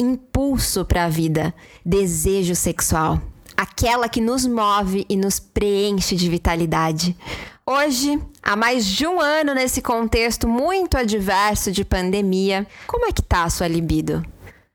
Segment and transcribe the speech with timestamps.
[0.00, 1.54] impulso para a vida,
[1.84, 3.20] desejo sexual,
[3.56, 7.16] aquela que nos move e nos preenche de vitalidade.
[7.64, 13.22] Hoje, há mais de um ano nesse contexto muito adverso de pandemia, como é que
[13.22, 14.24] tá a sua libido?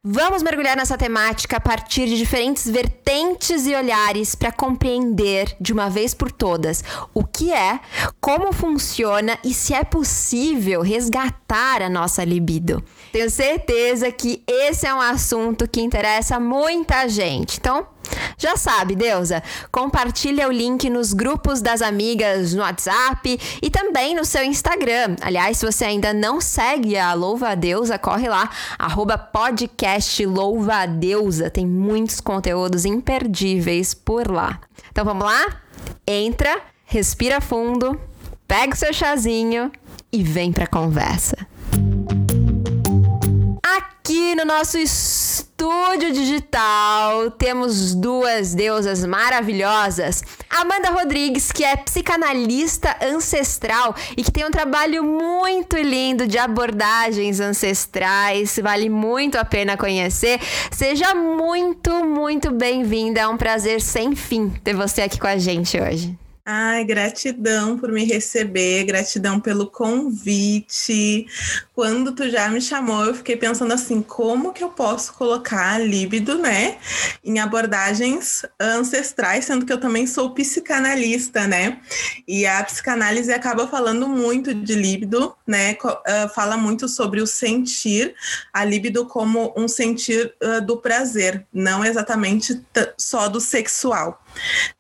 [0.03, 5.91] Vamos mergulhar nessa temática a partir de diferentes vertentes e olhares para compreender de uma
[5.91, 7.79] vez por todas o que é,
[8.19, 12.83] como funciona e se é possível resgatar a nossa libido.
[13.11, 17.57] Tenho certeza que esse é um assunto que interessa muita gente.
[17.57, 17.85] Então,
[18.37, 24.23] já sabe, deusa, compartilha o link nos grupos das amigas no WhatsApp e também no
[24.23, 25.15] seu Instagram.
[25.21, 30.75] Aliás, se você ainda não segue a Louva a Deusa, corre lá, arroba podcast Louva
[30.75, 31.49] a Deusa.
[31.49, 34.59] Tem muitos conteúdos imperdíveis por lá.
[34.89, 35.61] Então vamos lá?
[36.07, 37.99] Entra, respira fundo,
[38.47, 39.71] pega o seu chazinho
[40.11, 41.50] e vem pra conversa
[44.03, 50.23] aqui no nosso estúdio digital temos duas deusas maravilhosas.
[50.49, 57.39] Amanda Rodrigues, que é psicanalista ancestral e que tem um trabalho muito lindo de abordagens
[57.39, 60.39] ancestrais, vale muito a pena conhecer.
[60.71, 63.21] Seja muito, muito bem-vinda.
[63.21, 66.20] É um prazer sem fim ter você aqui com a gente hoje.
[66.43, 71.27] Ai, gratidão por me receber, gratidão pelo convite.
[71.75, 75.77] Quando tu já me chamou, eu fiquei pensando assim, como que eu posso colocar a
[75.77, 76.79] líbido, né,
[77.23, 81.79] em abordagens ancestrais, sendo que eu também sou psicanalista, né?
[82.27, 85.77] E a psicanálise acaba falando muito de líbido, né?
[86.07, 88.15] Ah, fala muito sobre o sentir,
[88.51, 92.61] a líbido como um sentir uh, do prazer, não exatamente
[92.97, 94.20] só do sexual,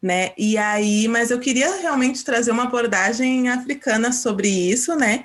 [0.01, 0.31] né?
[0.37, 5.23] E aí, mas eu queria realmente trazer uma abordagem africana sobre isso, né?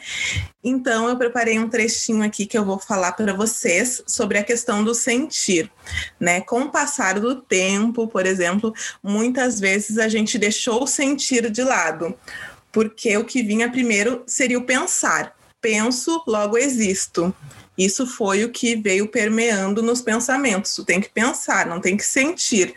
[0.62, 4.82] Então eu preparei um trechinho aqui que eu vou falar para vocês sobre a questão
[4.82, 5.70] do sentir,
[6.18, 6.40] né?
[6.40, 8.72] Com o passar do tempo, por exemplo,
[9.02, 12.14] muitas vezes a gente deixou o sentir de lado,
[12.72, 15.34] porque o que vinha primeiro seria o pensar.
[15.60, 17.34] Penso, logo existo.
[17.76, 20.74] Isso foi o que veio permeando nos pensamentos.
[20.74, 22.74] Tu tem que pensar, não tem que sentir.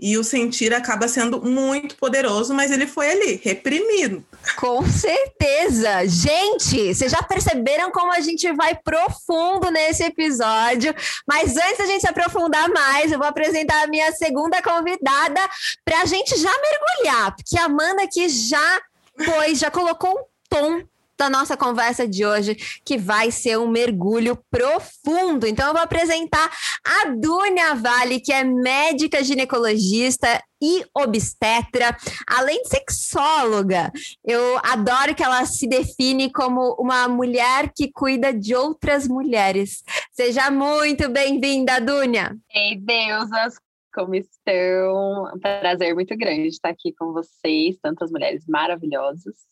[0.00, 4.24] E o sentir acaba sendo muito poderoso, mas ele foi ali, reprimido.
[4.56, 6.06] Com certeza!
[6.06, 10.94] Gente, vocês já perceberam como a gente vai profundo nesse episódio?
[11.28, 15.40] Mas antes da gente se aprofundar mais, eu vou apresentar a minha segunda convidada
[15.84, 18.80] para a gente já mergulhar, porque a Amanda aqui já
[19.24, 20.82] pôs, já colocou um tom
[21.20, 25.46] da nossa conversa de hoje, que vai ser um mergulho profundo.
[25.46, 26.50] Então, eu vou apresentar
[26.82, 31.94] a Dunia Vale, que é médica ginecologista e obstetra,
[32.26, 33.92] além de sexóloga.
[34.24, 39.82] Eu adoro que ela se define como uma mulher que cuida de outras mulheres.
[40.12, 42.34] Seja muito bem-vinda, Dunia.
[42.50, 43.56] Ei, deusas,
[43.92, 45.34] como estão?
[45.34, 49.49] Um prazer muito grande estar aqui com vocês, tantas mulheres maravilhosas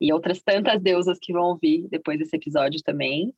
[0.00, 3.34] e outras tantas deusas que vão vir depois desse episódio também.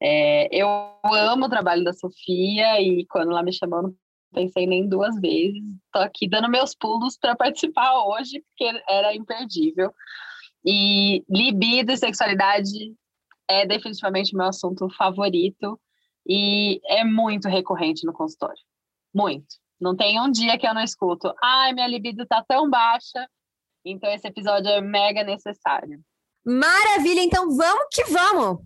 [0.00, 0.68] É, eu
[1.04, 3.94] amo o trabalho da Sofia e quando ela me chamou, não
[4.32, 5.62] pensei nem duas vezes.
[5.86, 9.92] Estou aqui dando meus pulos para participar hoje, porque era imperdível.
[10.64, 12.94] E libido e sexualidade
[13.48, 15.80] é definitivamente meu assunto favorito
[16.26, 18.62] e é muito recorrente no consultório.
[19.14, 19.46] Muito.
[19.80, 21.32] Não tem um dia que eu não escuto.
[21.42, 23.28] Ai, minha libido tá tão baixa
[23.84, 26.00] então esse episódio é mega necessário.
[26.44, 28.58] Maravilha, então vamos que vamos!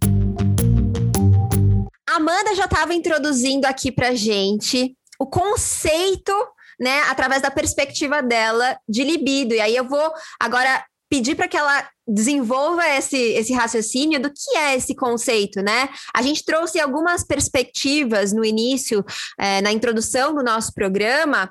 [2.08, 6.32] Amanda já estava introduzindo aqui para gente o conceito,
[6.80, 9.54] né, através da perspectiva dela de libido.
[9.54, 14.56] E aí eu vou agora pedir para que ela desenvolva esse, esse raciocínio do que
[14.56, 15.88] é esse conceito, né?
[16.14, 19.04] A gente trouxe algumas perspectivas no início,
[19.38, 21.50] é, na introdução do nosso programa,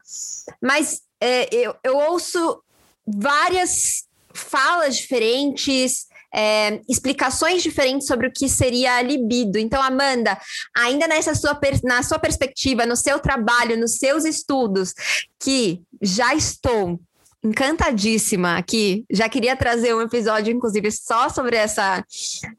[0.61, 2.61] mas é, eu, eu ouço
[3.07, 9.57] várias falas diferentes, é, explicações diferentes sobre o que seria a libido.
[9.57, 10.37] Então, Amanda,
[10.75, 14.93] ainda nessa sua, na sua perspectiva, no seu trabalho, nos seus estudos,
[15.39, 16.99] que já estou
[17.43, 22.03] encantadíssima aqui, já queria trazer um episódio, inclusive, só sobre essa,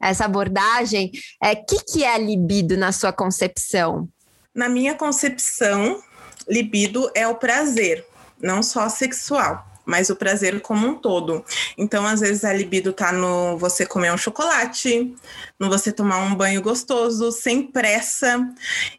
[0.01, 1.11] essa abordagem.
[1.41, 4.09] O é, que, que é libido na sua concepção?
[4.55, 6.01] Na minha concepção,
[6.47, 8.05] libido é o prazer,
[8.41, 11.43] não só sexual mas o prazer como um todo.
[11.77, 15.13] Então, às vezes, a libido tá no você comer um chocolate,
[15.59, 18.47] no você tomar um banho gostoso, sem pressa,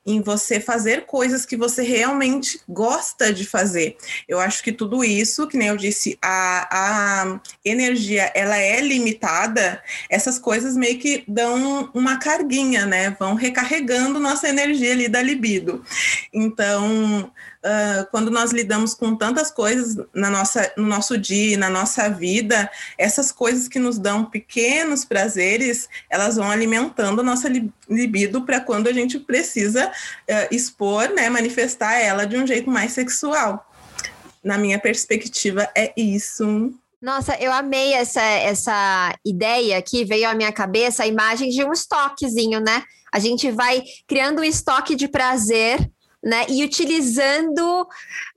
[0.04, 3.96] em você fazer coisas que você realmente gosta de fazer.
[4.28, 9.82] Eu acho que tudo isso, que nem eu disse, a, a energia ela é limitada,
[10.10, 13.16] essas coisas meio que dão uma carguinha, né?
[13.18, 15.82] Vão recarregando nossa energia ali da libido.
[16.32, 17.32] Então,
[17.64, 22.70] uh, quando nós lidamos com tantas coisas na nossa, no nosso dia, na nossa vida,
[22.98, 27.48] essas coisas que nos dão pequenos prazeres, elas vão alimentando a nossa
[27.88, 32.92] libido para quando a gente precisa uh, expor, né, manifestar ela de um jeito mais
[32.92, 33.66] sexual.
[34.42, 36.72] Na minha perspectiva, é isso.
[37.00, 41.72] Nossa, eu amei essa, essa ideia que veio à minha cabeça, a imagem de um
[41.72, 42.82] estoquezinho, né?
[43.12, 45.90] A gente vai criando um estoque de prazer
[46.22, 46.44] né?
[46.48, 47.86] E utilizando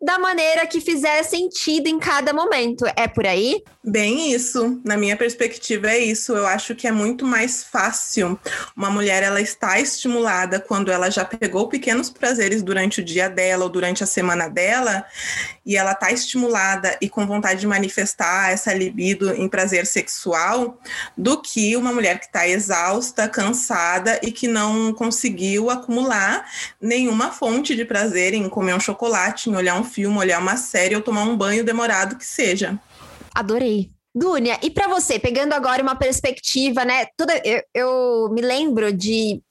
[0.01, 2.85] da maneira que fizer sentido em cada momento.
[2.95, 3.61] É por aí?
[3.83, 4.79] Bem, isso.
[4.85, 6.33] Na minha perspectiva, é isso.
[6.33, 8.39] Eu acho que é muito mais fácil.
[8.77, 13.65] Uma mulher, ela está estimulada quando ela já pegou pequenos prazeres durante o dia dela
[13.65, 15.05] ou durante a semana dela,
[15.65, 20.79] e ela está estimulada e com vontade de manifestar essa libido em prazer sexual,
[21.17, 26.45] do que uma mulher que está exausta, cansada e que não conseguiu acumular
[26.81, 30.95] nenhuma fonte de prazer em comer um chocolate, em olhar um filme, olhar uma série
[30.95, 32.79] ou tomar um banho demorado que seja.
[33.33, 33.89] Adorei.
[34.15, 37.07] Dúnia, e para você, pegando agora uma perspectiva, né?
[37.17, 39.41] Toda, eu, eu me lembro de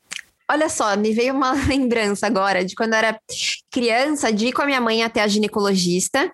[0.52, 3.19] Olha só, me veio uma lembrança agora de quando era
[3.72, 6.30] criança, de ir com a minha mãe até a ginecologista.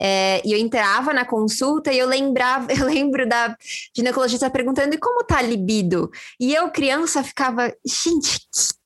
[0.00, 3.56] É, e eu entrava na consulta e eu lembrava, eu lembro da
[3.96, 6.10] ginecologista perguntando: e como tá a libido?
[6.38, 8.40] E eu, criança, ficava, gente,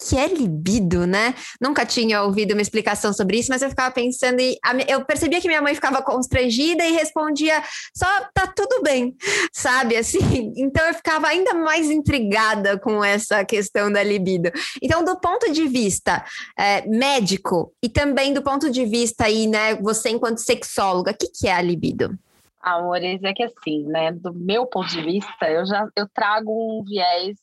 [0.06, 1.34] que é libido, né?
[1.60, 5.48] Nunca tinha ouvido uma explicação sobre isso, mas eu ficava pensando e eu percebia que
[5.48, 7.62] minha mãe ficava constrangida e respondia
[7.96, 9.16] só tá tudo bem,
[9.52, 9.96] sabe?
[9.96, 14.50] Assim, então eu ficava ainda mais intrigada com essa questão da libido.
[14.82, 16.24] Então, do ponto de vista
[16.58, 21.28] é, médico e também do ponto de vista aí, né, você enquanto sexóloga, o que,
[21.28, 22.18] que é a libido?
[22.60, 26.82] Amores, é que assim, né, do meu ponto de vista, eu já eu trago um
[26.82, 27.36] viés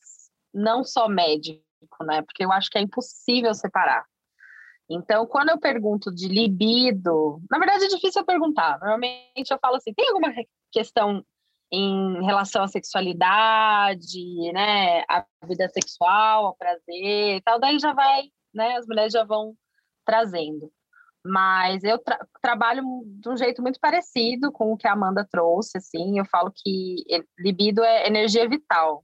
[0.52, 1.64] não só médico,
[2.02, 4.04] né, porque eu acho que é impossível separar.
[4.86, 8.78] Então, quando eu pergunto de libido, na verdade é difícil eu perguntar.
[8.80, 10.30] Normalmente eu falo assim: tem alguma
[10.70, 11.24] questão
[11.72, 18.24] em relação à sexualidade, né, a vida sexual, ao prazer e tal, daí já vai,
[18.52, 19.56] né, as mulheres já vão
[20.04, 20.70] trazendo.
[21.26, 25.78] Mas eu tra trabalho de um jeito muito parecido com o que a Amanda trouxe,
[25.78, 26.96] assim, eu falo que
[27.38, 29.02] libido é energia vital,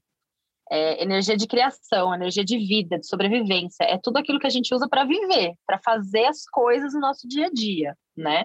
[0.70, 4.74] é energia de criação, energia de vida, de sobrevivência, é tudo aquilo que a gente
[4.74, 8.44] usa para viver, para fazer as coisas no nosso dia a dia, né?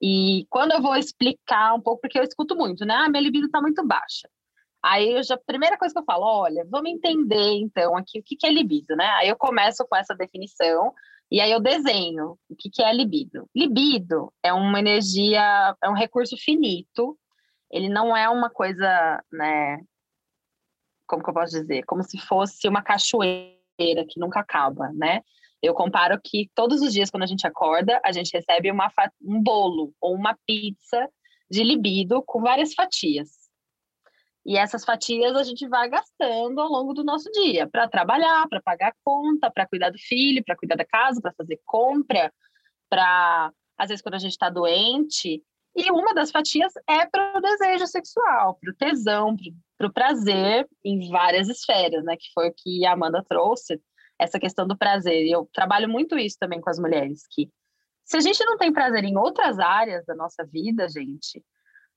[0.00, 2.94] E quando eu vou explicar um pouco, porque eu escuto muito, né?
[2.94, 4.28] Ah, minha libido está muito baixa.
[4.84, 8.22] Aí, eu já, a primeira coisa que eu falo, olha, vamos entender então aqui o
[8.24, 9.06] que, que é libido, né?
[9.18, 10.92] Aí eu começo com essa definição
[11.32, 13.48] e aí eu desenho o que, que é libido.
[13.56, 17.18] Libido é uma energia, é um recurso finito.
[17.70, 19.80] Ele não é uma coisa, né?
[21.06, 21.84] Como que eu posso dizer?
[21.84, 25.22] Como se fosse uma cachoeira que nunca acaba, né?
[25.62, 29.42] Eu comparo que todos os dias, quando a gente acorda, a gente recebe uma, um
[29.42, 31.08] bolo ou uma pizza
[31.50, 33.41] de libido com várias fatias.
[34.44, 38.60] E essas fatias a gente vai gastando ao longo do nosso dia para trabalhar, para
[38.60, 42.32] pagar conta, para cuidar do filho, para cuidar da casa, para fazer compra,
[42.90, 45.42] para às vezes quando a gente está doente.
[45.74, 49.36] E uma das fatias é para o desejo sexual, para o tesão,
[49.78, 52.16] para o prazer em várias esferas, né?
[52.16, 53.80] Que foi o que a Amanda trouxe
[54.18, 55.24] essa questão do prazer.
[55.24, 57.48] E eu trabalho muito isso também com as mulheres, que
[58.04, 61.42] se a gente não tem prazer em outras áreas da nossa vida, gente,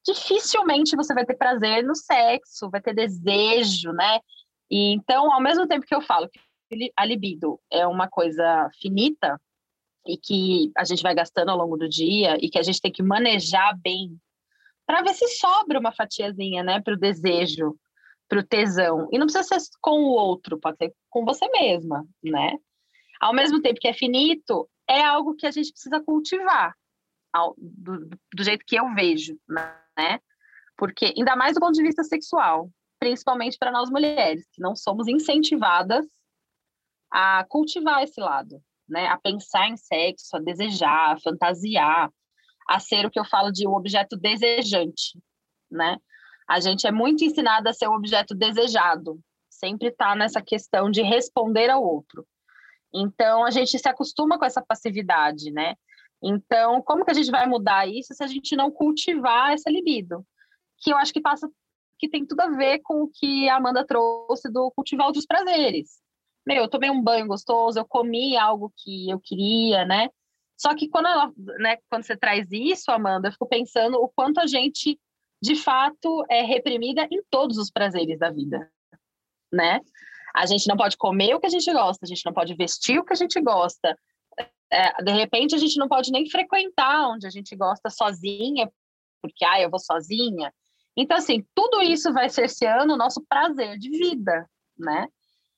[0.05, 4.19] dificilmente você vai ter prazer no sexo, vai ter desejo, né?
[4.69, 6.39] E então, ao mesmo tempo que eu falo que
[6.95, 9.39] a libido é uma coisa finita
[10.05, 12.91] e que a gente vai gastando ao longo do dia e que a gente tem
[12.91, 14.19] que manejar bem
[14.85, 17.75] para ver se sobra uma fatiazinha, né, para o desejo,
[18.29, 19.07] para o tesão.
[19.11, 22.55] E não precisa ser com o outro, pode ser com você mesma, né?
[23.19, 26.75] Ao mesmo tempo que é finito, é algo que a gente precisa cultivar,
[27.57, 29.84] do, do jeito que eu vejo, né?
[30.77, 35.07] Porque, ainda mais do ponto de vista sexual, principalmente para nós mulheres, que não somos
[35.07, 36.05] incentivadas
[37.11, 39.07] a cultivar esse lado, né?
[39.07, 42.11] A pensar em sexo, a desejar, a fantasiar,
[42.67, 45.19] a ser o que eu falo de um objeto desejante,
[45.69, 45.97] né?
[46.47, 51.01] a gente é muito ensinada a ser um objeto desejado, sempre está nessa questão de
[51.01, 52.25] responder ao outro.
[52.93, 55.75] Então a gente se acostuma com essa passividade, né?
[56.23, 60.25] Então, como que a gente vai mudar isso se a gente não cultivar essa libido?
[60.79, 61.49] Que eu acho que passa,
[61.99, 65.99] que tem tudo a ver com o que a Amanda trouxe do cultivar outros prazeres.
[66.45, 70.09] Meu, eu tomei um banho gostoso, eu comi algo que eu queria, né?
[70.57, 74.39] Só que quando, ela, né, quando você traz isso, Amanda, eu fico pensando o quanto
[74.39, 74.99] a gente,
[75.41, 78.71] de fato, é reprimida em todos os prazeres da vida,
[79.51, 79.81] né?
[80.35, 82.99] A gente não pode comer o que a gente gosta, a gente não pode vestir
[82.99, 83.97] o que a gente gosta.
[84.75, 88.69] É, de repente, a gente não pode nem frequentar onde a gente gosta sozinha,
[89.21, 90.51] porque, ah, eu vou sozinha.
[90.97, 94.45] Então, assim, tudo isso vai cerceando o nosso prazer de vida,
[94.77, 95.07] né?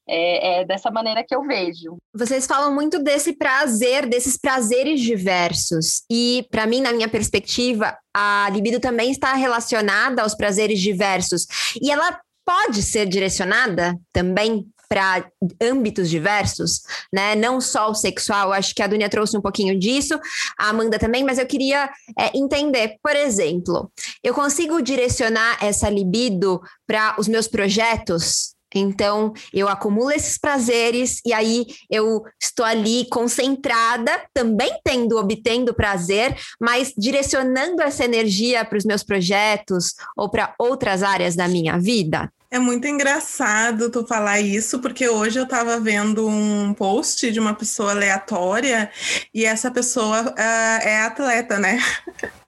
[0.09, 1.97] É, é, dessa maneira que eu vejo.
[2.13, 6.03] Vocês falam muito desse prazer, desses prazeres diversos.
[6.09, 11.45] E, para mim, na minha perspectiva, a libido também está relacionada aos prazeres diversos.
[11.81, 15.25] E ela pode ser direcionada também para
[15.61, 17.35] âmbitos diversos, né?
[17.35, 20.19] Não só o sexual, acho que a Dunia trouxe um pouquinho disso,
[20.57, 23.91] a Amanda também, mas eu queria é, entender, por exemplo,
[24.23, 31.33] eu consigo direcionar essa libido para os meus projetos então, eu acumulo esses prazeres e
[31.33, 38.85] aí eu estou ali concentrada, também tendo, obtendo prazer, mas direcionando essa energia para os
[38.85, 42.31] meus projetos ou para outras áreas da minha vida.
[42.49, 47.53] É muito engraçado tu falar isso, porque hoje eu estava vendo um post de uma
[47.53, 48.89] pessoa aleatória
[49.33, 50.39] e essa pessoa uh,
[50.81, 51.77] é atleta, né?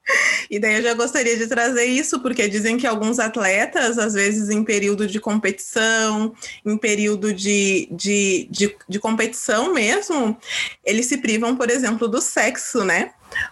[0.50, 4.50] E daí eu já gostaria de trazer isso, porque dizem que alguns atletas, às vezes
[4.50, 6.34] em período de competição,
[6.66, 10.36] em período de, de, de, de competição mesmo,
[10.84, 13.12] eles se privam, por exemplo, do sexo, né?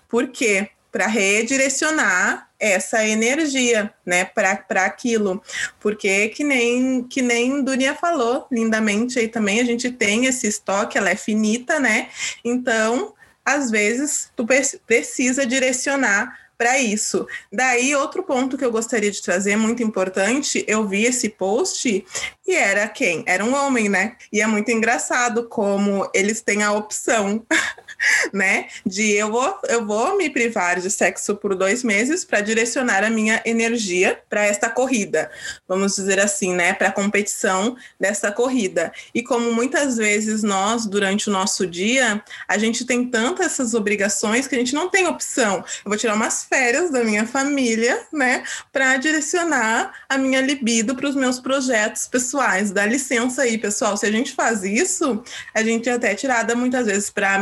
[0.09, 0.69] Por quê?
[0.91, 5.41] Para redirecionar essa energia, né, para aquilo.
[5.79, 10.97] Porque que nem que nem Dunia falou lindamente aí também, a gente tem esse estoque,
[10.97, 12.09] ela é finita, né?
[12.43, 13.13] Então,
[13.45, 14.45] às vezes tu
[14.85, 17.27] precisa direcionar para isso.
[17.53, 22.03] Daí, outro ponto que eu gostaria de trazer, muito importante, eu vi esse post
[22.45, 23.23] e era quem?
[23.27, 24.15] Era um homem, né?
[24.33, 27.45] E é muito engraçado como eles têm a opção
[28.31, 28.67] né?
[28.85, 33.09] De eu vou, eu vou me privar de sexo por dois meses para direcionar a
[33.09, 35.29] minha energia para esta corrida,
[35.67, 36.73] vamos dizer assim, né?
[36.73, 38.91] Para a competição dessa corrida.
[39.13, 44.47] E como muitas vezes nós, durante o nosso dia, a gente tem tantas essas obrigações
[44.47, 45.57] que a gente não tem opção.
[45.57, 48.43] Eu vou tirar umas férias da minha família, né?
[48.71, 52.71] Para direcionar a minha libido para os meus projetos pessoais.
[52.71, 53.97] Dá licença aí, pessoal.
[53.97, 55.23] Se a gente faz isso,
[55.53, 57.39] a gente é até tirada muitas vezes para a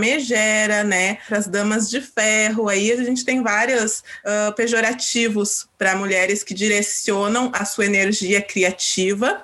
[0.83, 2.67] né, para as damas de ferro.
[2.67, 9.43] Aí a gente tem vários uh, pejorativos para mulheres que direcionam a sua energia criativa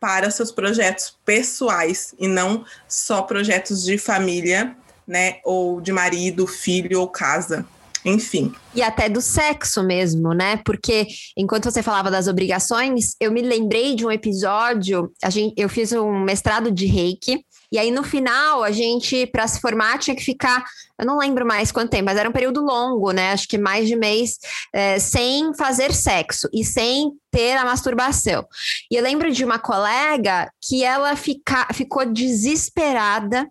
[0.00, 4.76] para seus projetos pessoais e não só projetos de família,
[5.06, 7.66] né, ou de marido, filho ou casa
[8.04, 8.52] enfim.
[8.74, 10.60] E até do sexo mesmo, né?
[10.64, 15.12] Porque enquanto você falava das obrigações, eu me lembrei de um episódio.
[15.22, 19.46] A gente, eu fiz um mestrado de reiki e aí, no final, a gente, para
[19.46, 20.64] se formar, tinha que ficar,
[20.98, 23.32] eu não lembro mais quanto tempo, mas era um período longo, né?
[23.32, 24.38] Acho que mais de mês,
[24.72, 28.46] é, sem fazer sexo e sem ter a masturbação.
[28.90, 33.46] E eu lembro de uma colega que ela fica, ficou desesperada,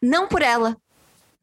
[0.00, 0.76] não por ela,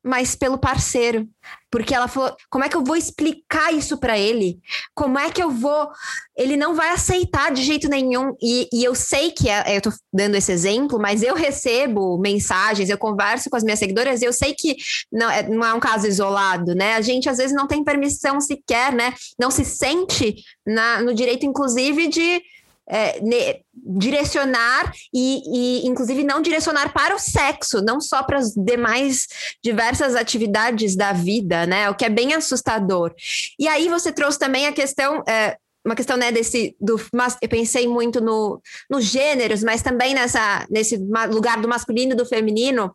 [0.04, 1.28] mas pelo parceiro.
[1.70, 4.60] Porque ela falou: como é que eu vou explicar isso para ele?
[4.94, 5.90] Como é que eu vou.
[6.36, 8.36] Ele não vai aceitar de jeito nenhum.
[8.42, 12.90] E, e eu sei que é, eu tô dando esse exemplo, mas eu recebo mensagens,
[12.90, 14.76] eu converso com as minhas seguidoras, e eu sei que
[15.12, 16.96] não é, não é um caso isolado, né?
[16.96, 19.14] A gente às vezes não tem permissão sequer, né?
[19.40, 22.42] Não se sente na, no direito, inclusive, de
[22.92, 25.42] é, ne, direcionar e,
[25.84, 29.28] e, inclusive, não direcionar para o sexo, não só para as demais
[29.64, 31.90] diversas atividades da vida, né?
[31.90, 33.14] O que é bem assustador.
[33.60, 35.24] E aí você trouxe também a questão.
[35.28, 40.14] É, uma questão né desse do mas eu pensei muito no nos gêneros mas também
[40.14, 40.98] nessa nesse
[41.30, 42.94] lugar do masculino e do feminino.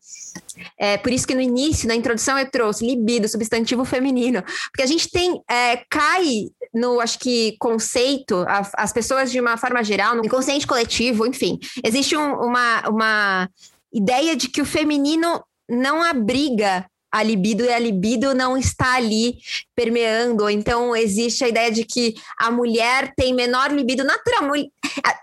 [0.78, 4.42] É por isso que no início na introdução eu trouxe libido substantivo feminino.
[4.70, 9.56] Porque a gente tem é, cai no, acho que, conceito, a, as pessoas de uma
[9.56, 13.50] forma geral, no inconsciente coletivo, enfim, existe um, uma, uma
[13.92, 19.38] ideia de que o feminino não abriga a libido e a libido não está ali
[19.74, 20.50] permeando.
[20.50, 24.50] Então, existe a ideia de que a mulher tem menor libido natural.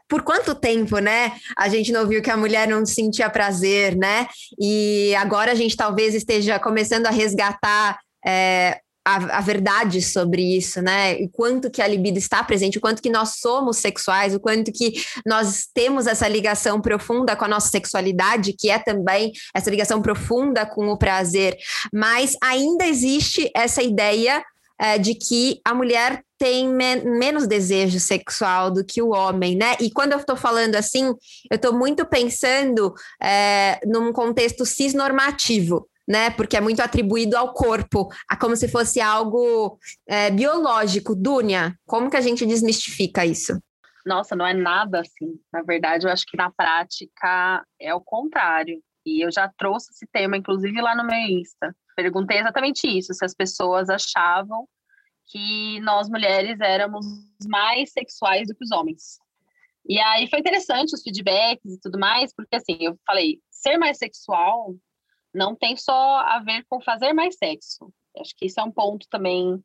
[0.10, 1.34] Por quanto tempo, né?
[1.56, 4.28] A gente não viu que a mulher não sentia prazer, né?
[4.60, 10.82] E agora a gente talvez esteja começando a resgatar é, a, a, verdade sobre isso,
[10.82, 11.20] né?
[11.20, 14.72] E quanto que a libido está presente, o quanto que nós somos sexuais, o quanto
[14.72, 14.94] que
[15.26, 20.66] nós temos essa ligação profunda com a nossa sexualidade, que é também essa ligação profunda
[20.66, 21.58] com o prazer.
[21.94, 24.44] Mas ainda existe essa ideia
[24.80, 29.76] é, de que a mulher tem me menos desejo sexual do que o homem, né?
[29.80, 31.06] E quando eu estou falando assim,
[31.50, 36.30] eu estou muito pensando é, num contexto cisnormativo né?
[36.30, 41.16] Porque é muito atribuído ao corpo, a como se fosse algo é, biológico.
[41.16, 43.62] Dúnia, como que a gente desmistifica isso?
[44.06, 45.40] Nossa, não é nada assim.
[45.52, 48.82] Na verdade, eu acho que na prática é o contrário.
[49.06, 51.76] E eu já trouxe esse tema, inclusive, lá no meu Insta.
[51.96, 54.68] Perguntei exatamente isso: se as pessoas achavam
[55.26, 57.06] que nós mulheres éramos
[57.48, 59.18] mais sexuais do que os homens.
[59.88, 63.98] E aí foi interessante os feedbacks e tudo mais, porque assim, eu falei, ser mais
[63.98, 64.76] sexual
[65.34, 67.92] não tem só a ver com fazer mais sexo.
[68.20, 69.62] Acho que isso é um ponto também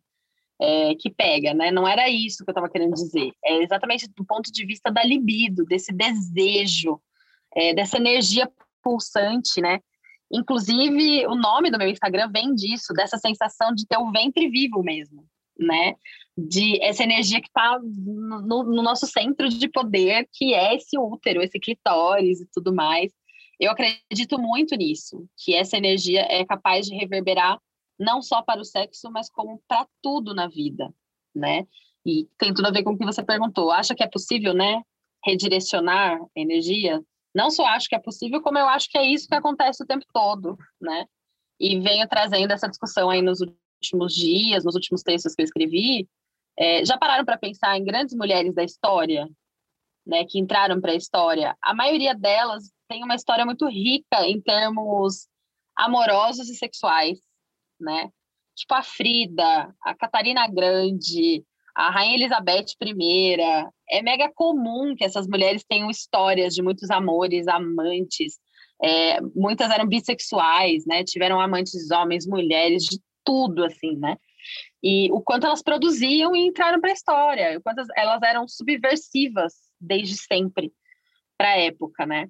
[0.60, 1.70] é, que pega, né?
[1.70, 3.32] Não era isso que eu estava querendo dizer.
[3.44, 7.00] É exatamente do ponto de vista da libido, desse desejo,
[7.54, 8.50] é, dessa energia
[8.82, 9.80] pulsante, né?
[10.30, 14.82] Inclusive, o nome do meu Instagram vem disso, dessa sensação de ter o ventre vivo
[14.82, 15.24] mesmo,
[15.58, 15.94] né?
[16.36, 21.42] De essa energia que está no, no nosso centro de poder, que é esse útero,
[21.42, 23.12] esse clitóris e tudo mais.
[23.58, 27.58] Eu acredito muito nisso, que essa energia é capaz de reverberar
[27.98, 30.94] não só para o sexo, mas como para tudo na vida,
[31.34, 31.66] né?
[32.06, 33.72] E tem tudo a ver com o que você perguntou.
[33.72, 34.82] Acha que é possível, né,
[35.24, 37.02] redirecionar energia?
[37.34, 39.86] Não só acho que é possível, como eu acho que é isso que acontece o
[39.86, 41.06] tempo todo, né?
[41.58, 46.08] E venho trazendo essa discussão aí nos últimos dias, nos últimos textos que eu escrevi.
[46.56, 49.28] É, já pararam para pensar em grandes mulheres da história,
[50.06, 51.56] né, que entraram para a história?
[51.60, 55.28] A maioria delas tem uma história muito rica em termos
[55.76, 57.18] amorosos e sexuais,
[57.78, 58.10] né?
[58.56, 63.36] Tipo a Frida, a Catarina Grande, a Rainha Elizabeth I.
[63.90, 68.38] É mega comum que essas mulheres tenham histórias de muitos amores, amantes.
[68.82, 71.04] É, muitas eram bissexuais, né?
[71.04, 74.16] Tiveram amantes homens, mulheres, de tudo, assim, né?
[74.82, 79.54] E o quanto elas produziam e entraram para a história, o quanto elas eram subversivas
[79.80, 80.72] desde sempre
[81.36, 82.28] para a época, né?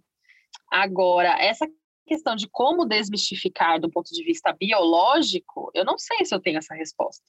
[0.70, 1.66] Agora, essa
[2.06, 6.58] questão de como desmistificar do ponto de vista biológico, eu não sei se eu tenho
[6.58, 7.24] essa resposta.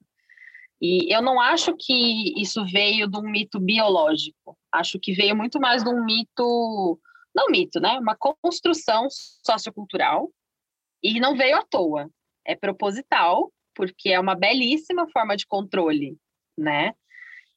[0.81, 4.57] E eu não acho que isso veio de um mito biológico.
[4.71, 6.99] Acho que veio muito mais de um mito,
[7.35, 7.99] não mito, né?
[7.99, 9.07] Uma construção
[9.45, 10.31] sociocultural
[11.03, 12.09] e não veio à toa.
[12.45, 16.17] É proposital, porque é uma belíssima forma de controle,
[16.57, 16.93] né?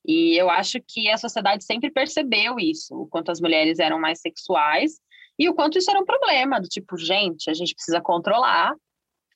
[0.05, 4.21] E eu acho que a sociedade sempre percebeu isso, o quanto as mulheres eram mais
[4.21, 5.01] sexuais
[5.43, 8.77] e o quanto isso era um problema, do tipo, gente, a gente precisa controlar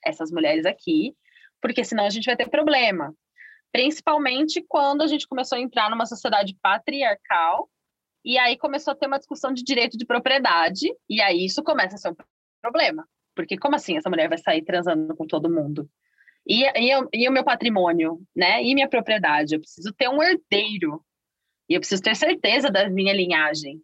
[0.05, 1.13] essas mulheres aqui,
[1.61, 3.13] porque senão a gente vai ter problema.
[3.73, 7.69] Principalmente quando a gente começou a entrar numa sociedade patriarcal,
[8.25, 11.97] e aí começou a ter uma discussão de direito de propriedade, e aí isso começa
[11.97, 12.17] a ser um
[12.63, 13.05] problema.
[13.35, 15.91] Porque como assim essa mulher vai sair transando com todo mundo?
[16.47, 18.63] E, e, e o meu patrimônio, né?
[18.63, 19.57] E minha propriedade?
[19.57, 21.05] Eu preciso ter um herdeiro.
[21.69, 23.83] E eu preciso ter certeza da minha linhagem.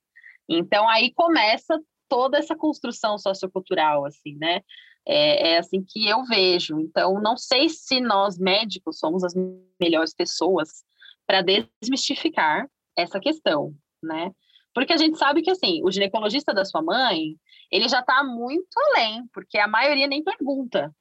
[0.48, 1.76] Então aí começa
[2.12, 4.60] toda essa construção sociocultural, assim, né?
[5.06, 6.78] É, é, assim que eu vejo.
[6.78, 9.32] Então, não sei se nós médicos somos as
[9.80, 10.84] melhores pessoas
[11.26, 14.30] para desmistificar essa questão, né?
[14.74, 17.34] Porque a gente sabe que, assim, o ginecologista da sua mãe,
[17.70, 20.94] ele já está muito além, porque a maioria nem pergunta,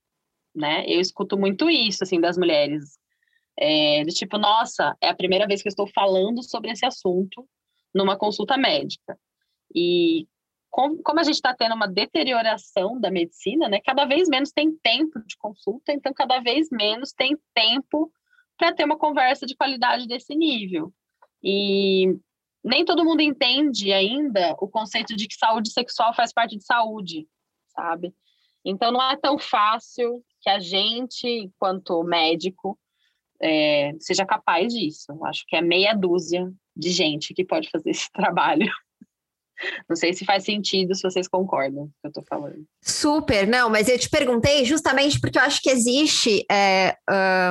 [0.56, 0.86] né?
[0.88, 2.98] Eu escuto muito isso, assim, das mulheres.
[3.60, 7.46] É, do tipo, nossa, é a primeira vez que eu estou falando sobre esse assunto
[7.94, 9.20] numa consulta médica.
[9.76, 10.26] E
[10.72, 14.72] como, como a gente está tendo uma deterioração da medicina, né, cada vez menos tem
[14.82, 18.12] tempo de consulta, então cada vez menos tem tempo
[18.58, 20.94] para ter uma conversa de qualidade desse nível.
[21.44, 22.16] E
[22.64, 27.28] nem todo mundo entende ainda o conceito de que saúde sexual faz parte de saúde,
[27.68, 28.14] sabe?
[28.64, 32.80] Então não é tão fácil que a gente, enquanto médico,
[33.42, 35.12] é, seja capaz disso.
[35.26, 38.72] Acho que é meia dúzia de gente que pode fazer esse trabalho.
[39.90, 42.66] Não sei se faz sentido, se vocês concordam com o que eu estou falando.
[42.82, 46.46] Super, não, mas eu te perguntei justamente porque eu acho que existe.
[46.52, 46.96] É,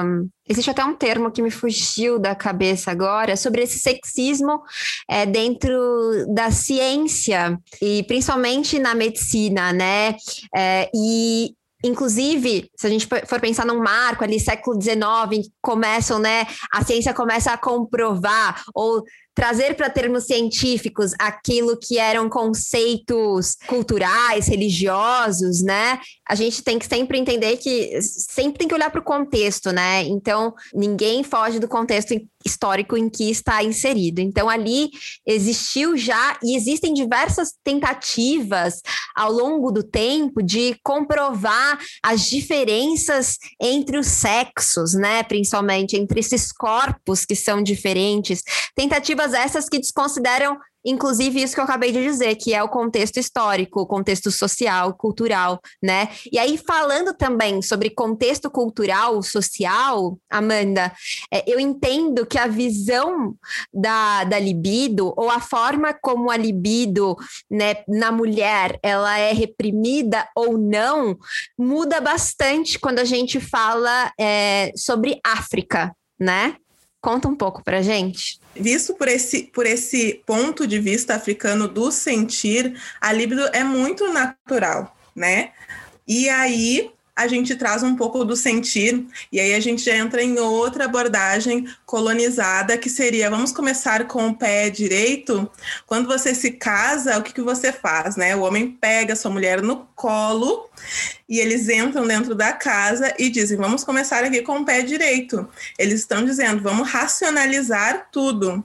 [0.04, 4.62] um, existe até um termo que me fugiu da cabeça agora sobre esse sexismo
[5.08, 10.16] é, dentro da ciência e principalmente na medicina, né?
[10.54, 16.46] É, e Inclusive, se a gente for pensar num marco ali, século XIX, começam, né?
[16.70, 19.02] A ciência começa a comprovar, ou
[19.34, 26.00] trazer para termos científicos aquilo que eram conceitos culturais, religiosos, né?
[26.28, 30.02] A gente tem que sempre entender que sempre tem que olhar para o contexto, né?
[30.04, 32.14] Então, ninguém foge do contexto
[32.44, 34.20] histórico em que está inserido.
[34.20, 34.90] Então, ali
[35.26, 38.80] existiu já e existem diversas tentativas
[39.14, 45.22] ao longo do tempo de comprovar as diferenças entre os sexos, né?
[45.22, 48.42] Principalmente entre esses corpos que são diferentes.
[48.74, 53.18] Tentativas essas que desconsideram Inclusive, isso que eu acabei de dizer, que é o contexto
[53.18, 56.08] histórico, o contexto social, cultural, né?
[56.32, 60.90] E aí, falando também sobre contexto cultural, social, Amanda,
[61.30, 63.34] é, eu entendo que a visão
[63.72, 67.14] da, da libido, ou a forma como a libido
[67.50, 71.18] né, na mulher ela é reprimida ou não,
[71.58, 76.56] muda bastante quando a gente fala é, sobre África, né?
[77.02, 78.39] Conta um pouco pra gente.
[78.54, 84.12] Visto por esse, por esse ponto de vista africano do sentir, a libido é muito
[84.12, 85.52] natural, né?
[86.06, 90.38] E aí a gente traz um pouco do sentir, e aí a gente entra em
[90.38, 95.50] outra abordagem colonizada, que seria, vamos começar com o pé direito.
[95.86, 98.34] Quando você se casa, o que, que você faz, né?
[98.34, 100.68] O homem pega sua mulher no colo
[101.28, 105.48] e eles entram dentro da casa e dizem, vamos começar aqui com o pé direito.
[105.78, 108.64] Eles estão dizendo, vamos racionalizar tudo,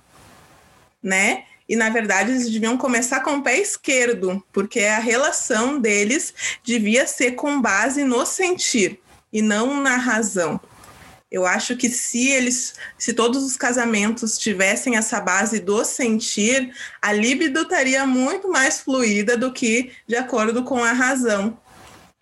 [1.02, 1.44] né?
[1.68, 7.08] E na verdade eles deviam começar com o pé esquerdo, porque a relação deles devia
[7.08, 9.00] ser com base no sentir
[9.34, 10.60] e não na razão.
[11.32, 17.12] Eu acho que se eles, se todos os casamentos tivessem essa base do sentir, a
[17.12, 21.58] libido estaria muito mais fluida do que de acordo com a razão.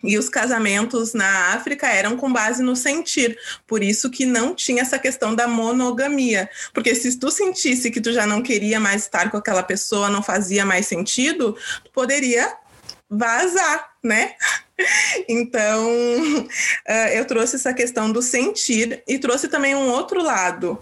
[0.04, 3.38] E os casamentos na África eram com base no sentir.
[3.66, 6.48] Por isso que não tinha essa questão da monogamia.
[6.72, 10.22] Porque se tu sentisse que tu já não queria mais estar com aquela pessoa, não
[10.22, 12.54] fazia mais sentido, tu poderia
[13.08, 14.34] vazar, né?
[15.28, 15.88] Então,
[17.12, 20.76] eu trouxe essa questão do sentir e trouxe também um outro lado.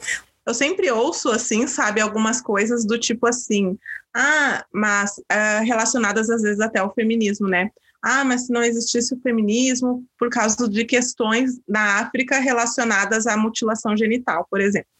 [0.46, 3.78] Eu sempre ouço, assim, sabe, algumas coisas do tipo assim,
[4.14, 7.70] ah, mas uh, relacionadas às vezes até ao feminismo, né?
[8.02, 13.36] Ah, mas se não existisse o feminismo por causa de questões na África relacionadas à
[13.36, 14.90] mutilação genital, por exemplo,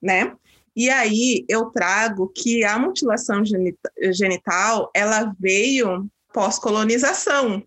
[0.00, 0.32] né?
[0.76, 3.42] E aí eu trago que a mutilação
[4.12, 7.62] genital, ela veio pós-colonização,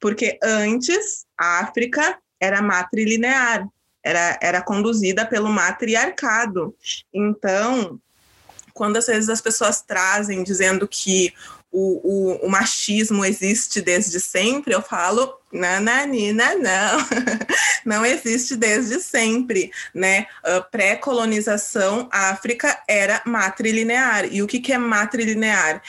[0.00, 3.68] porque antes a África era matrilinear,
[4.02, 6.74] era, era conduzida pelo matriarcado.
[7.12, 8.00] Então,
[8.72, 11.34] quando às vezes as pessoas trazem dizendo que
[11.72, 17.06] o, o, o, machismo existe desde sempre, eu falo, nananina, não,
[17.86, 20.26] não existe desde sempre, né?
[20.44, 24.26] Uh, Pré-colonização, África era matrilinear.
[24.32, 25.80] E o que, que é matrilinear?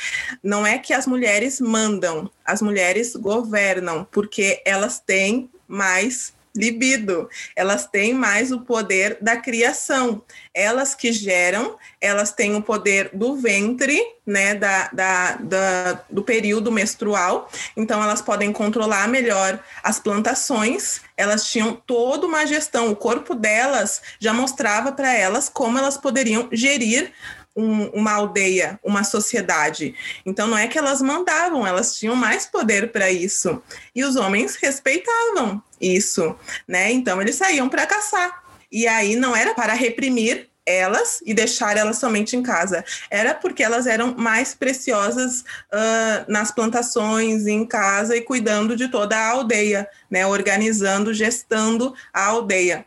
[0.44, 7.30] Não é que as mulheres mandam, as mulheres governam, porque elas têm mais libido.
[7.56, 10.22] Elas têm mais o poder da criação.
[10.54, 16.72] Elas que geram, elas têm o poder do ventre, né, da, da, da, do período
[16.72, 17.50] menstrual.
[17.76, 21.02] Então, elas podem controlar melhor as plantações.
[21.18, 22.92] Elas tinham toda uma gestão.
[22.92, 27.12] O corpo delas já mostrava para elas como elas poderiam gerir
[27.56, 29.96] um, uma aldeia, uma sociedade.
[30.26, 33.62] Então não é que elas mandavam, elas tinham mais poder para isso.
[33.96, 36.36] E os homens respeitavam isso,
[36.68, 36.92] né?
[36.92, 38.42] Então eles saíam para caçar.
[38.72, 42.86] E aí não era para reprimir elas e deixar elas somente em casa.
[43.10, 49.18] Era porque elas eram mais preciosas uh, nas plantações, em casa e cuidando de toda
[49.18, 50.26] a aldeia, né?
[50.26, 52.86] Organizando, gestando a aldeia.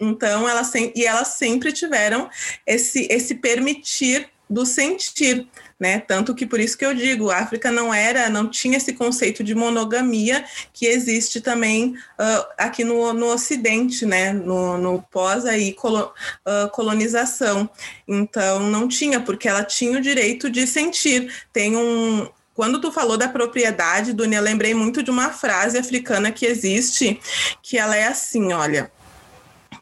[0.00, 2.30] Então, elas e elas sempre tiveram
[2.66, 5.46] esse, esse permitir do sentir,
[5.78, 6.00] né?
[6.00, 9.44] Tanto que por isso que eu digo, a África não era, não tinha esse conceito
[9.44, 14.32] de monogamia que existe também uh, aqui no, no Ocidente, né?
[14.32, 16.12] No, no pós aí colo,
[16.44, 17.70] uh, colonização.
[18.08, 21.32] Então não tinha, porque ela tinha o direito de sentir.
[21.52, 26.44] Tem um, quando tu falou da propriedade, Dunia, lembrei muito de uma frase africana que
[26.44, 27.20] existe,
[27.62, 28.90] que ela é assim, olha,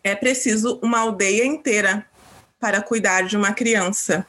[0.08, 2.06] é preciso uma aldeia inteira
[2.58, 4.26] para cuidar de uma criança,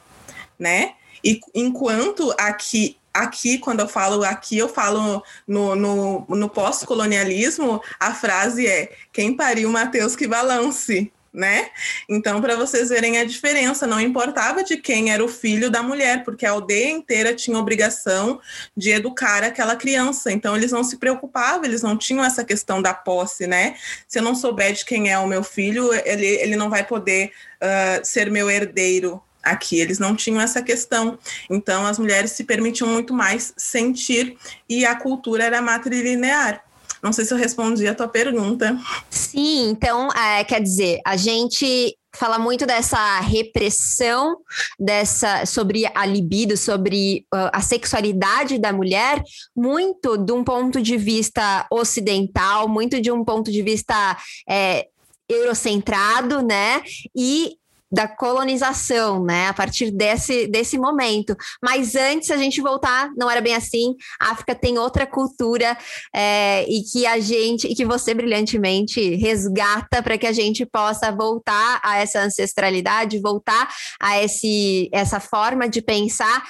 [0.58, 0.94] né?
[1.24, 8.14] E enquanto aqui aqui, quando eu falo aqui, eu falo no, no, no pós-colonialismo, a
[8.14, 11.70] frase é quem pariu Mateus que balance, né?
[12.08, 16.24] Então, para vocês verem a diferença, não importava de quem era o filho da mulher,
[16.24, 18.40] porque a aldeia inteira tinha obrigação
[18.76, 20.32] de educar aquela criança.
[20.32, 23.76] Então, eles não se preocupavam, eles não tinham essa questão da posse, né?
[24.08, 27.32] Se eu não souber de quem é o meu filho, ele, ele não vai poder
[27.62, 31.18] uh, ser meu herdeiro Aqui eles não tinham essa questão.
[31.48, 34.36] Então as mulheres se permitiam muito mais sentir
[34.68, 36.62] e a cultura era matrilinear.
[37.02, 38.78] Não sei se eu respondi a tua pergunta.
[39.08, 44.36] Sim, então, é, quer dizer, a gente fala muito dessa repressão
[44.78, 49.22] dessa sobre a libido, sobre uh, a sexualidade da mulher,
[49.56, 54.16] muito de um ponto de vista ocidental, muito de um ponto de vista
[54.48, 54.88] é,
[55.28, 56.82] eurocentrado, né?
[57.16, 57.59] E
[57.90, 59.48] da colonização, né?
[59.48, 61.36] A partir desse, desse momento.
[61.62, 63.94] Mas antes a gente voltar, não era bem assim.
[64.20, 65.76] A África tem outra cultura
[66.14, 71.10] é, e que a gente, e que você brilhantemente resgata para que a gente possa
[71.10, 73.68] voltar a essa ancestralidade, voltar
[74.00, 76.44] a esse, essa forma de pensar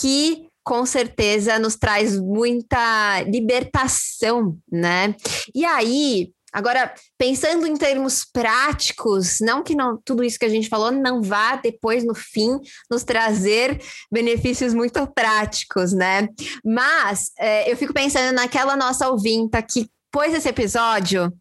[0.00, 5.14] que com certeza nos traz muita libertação, né?
[5.54, 10.68] E aí, Agora, pensando em termos práticos, não que não, tudo isso que a gente
[10.68, 12.58] falou não vá depois, no fim,
[12.90, 13.80] nos trazer
[14.10, 16.28] benefícios muito práticos, né?
[16.64, 21.32] Mas é, eu fico pensando naquela nossa ouvinta que pôs esse episódio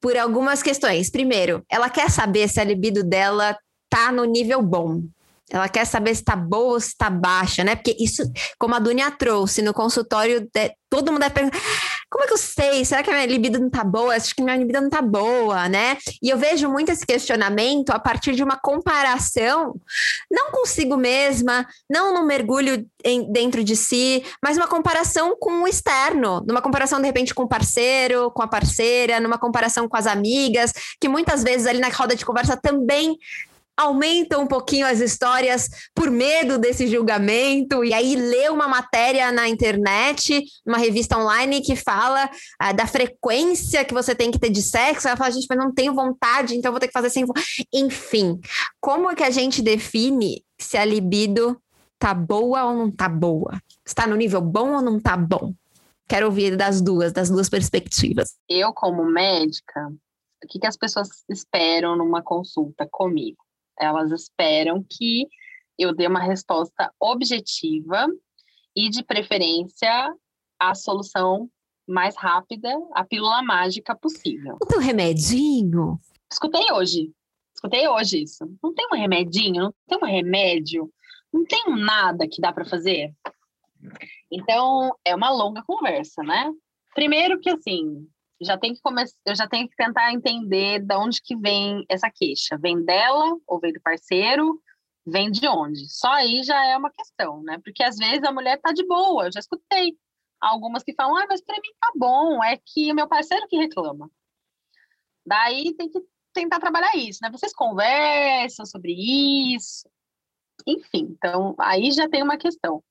[0.00, 1.10] por algumas questões.
[1.10, 3.56] Primeiro, ela quer saber se a libido dela
[3.88, 5.02] tá no nível bom.
[5.50, 7.74] Ela quer saber se está boa ou se está baixa, né?
[7.74, 8.22] Porque isso,
[8.58, 11.58] como a Dunia trouxe no consultório, de, todo mundo deve perguntar
[12.10, 12.84] como é que eu sei?
[12.86, 14.14] Será que a minha libido não tá boa?
[14.14, 15.98] Acho que minha libido não tá boa, né?
[16.22, 19.74] E eu vejo muito esse questionamento a partir de uma comparação,
[20.30, 25.68] não consigo mesma, não no mergulho em, dentro de si, mas uma comparação com o
[25.68, 30.06] externo, numa comparação de repente com o parceiro, com a parceira, numa comparação com as
[30.06, 33.18] amigas, que muitas vezes ali na roda de conversa também
[33.78, 39.48] aumenta um pouquinho as histórias por medo desse julgamento, e aí lê uma matéria na
[39.48, 44.60] internet, uma revista online que fala ah, da frequência que você tem que ter de
[44.60, 47.24] sexo, ela fala, gente, mas não tenho vontade, então vou ter que fazer sem
[47.72, 48.40] Enfim,
[48.80, 51.56] como é que a gente define se a libido
[52.00, 53.62] tá boa ou não tá boa?
[53.86, 55.54] Está no nível bom ou não tá bom?
[56.08, 58.34] Quero ouvir das duas, das duas perspectivas.
[58.48, 59.88] Eu, como médica,
[60.42, 63.38] o que, que as pessoas esperam numa consulta comigo?
[63.80, 65.26] Elas esperam que
[65.78, 68.06] eu dê uma resposta objetiva
[68.74, 70.14] e, de preferência,
[70.58, 71.48] a solução
[71.86, 74.58] mais rápida, a pílula mágica possível.
[74.60, 75.98] O teu remedinho?
[76.30, 77.12] Escutei hoje.
[77.54, 78.44] Escutei hoje isso.
[78.62, 80.92] Não tem um remedinho, não tem um remédio,
[81.32, 83.12] não tem nada que dá para fazer.
[84.30, 86.52] Então, é uma longa conversa, né?
[86.94, 88.06] Primeiro que assim,
[88.40, 92.10] já tem que começar, eu já tenho que tentar entender de onde que vem essa
[92.10, 92.56] queixa.
[92.58, 94.62] Vem dela ou vem do parceiro?
[95.06, 95.88] Vem de onde?
[95.88, 97.58] Só aí já é uma questão, né?
[97.64, 99.96] Porque às vezes a mulher tá de boa, eu já escutei
[100.40, 103.56] algumas que falam: "Ah, mas para mim tá bom, é que o meu parceiro que
[103.56, 104.10] reclama".
[105.26, 106.00] Daí tem que
[106.32, 107.30] tentar trabalhar isso, né?
[107.30, 108.92] Vocês conversam sobre
[109.54, 109.88] isso.
[110.66, 112.82] Enfim, então aí já tem uma questão.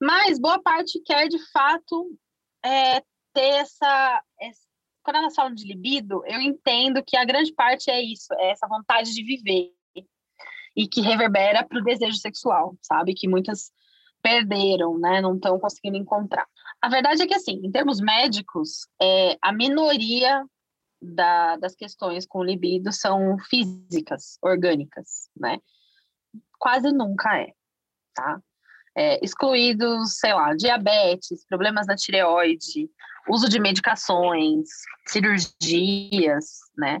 [0.00, 2.16] Mas boa parte quer de fato
[2.64, 3.00] é,
[3.32, 4.22] ter essa,
[5.08, 8.68] quando elas falam de libido, eu entendo que a grande parte é isso, é essa
[8.68, 9.72] vontade de viver
[10.76, 13.14] e que reverbera para o desejo sexual, sabe?
[13.14, 13.72] Que muitas
[14.20, 15.22] perderam, né?
[15.22, 16.46] Não estão conseguindo encontrar.
[16.82, 20.44] A verdade é que, assim, em termos médicos, é, a minoria
[21.00, 25.58] da, das questões com libido são físicas, orgânicas, né?
[26.58, 27.54] Quase nunca é,
[28.12, 28.42] tá?
[28.94, 32.90] É, excluídos, sei lá, diabetes, problemas na tireoide,
[33.28, 34.68] uso de medicações,
[35.06, 37.00] cirurgias, né?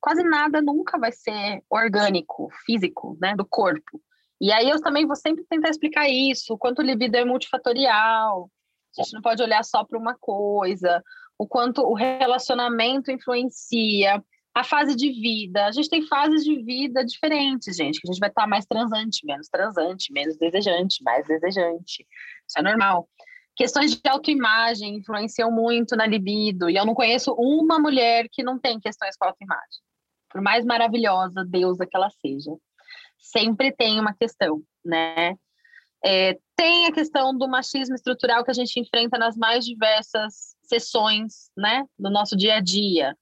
[0.00, 4.00] Quase nada nunca vai ser orgânico, físico, né, do corpo.
[4.40, 8.50] E aí eu também vou sempre tentar explicar isso, o quanto o libido é multifatorial.
[8.98, 11.02] A gente não pode olhar só para uma coisa,
[11.38, 14.22] o quanto o relacionamento influencia,
[14.54, 15.66] a fase de vida.
[15.66, 19.24] A gente tem fases de vida diferentes, gente, que a gente vai estar mais transante,
[19.24, 22.06] menos transante, menos desejante, mais desejante.
[22.48, 23.08] Isso é normal.
[23.60, 28.58] Questões de autoimagem influenciam muito na libido, e eu não conheço uma mulher que não
[28.58, 29.82] tem questões com autoimagem.
[30.30, 32.52] Por mais maravilhosa deusa que ela seja,
[33.18, 35.36] sempre tem uma questão, né?
[36.02, 41.50] É, tem a questão do machismo estrutural que a gente enfrenta nas mais diversas sessões,
[41.54, 43.14] né, do nosso dia a dia,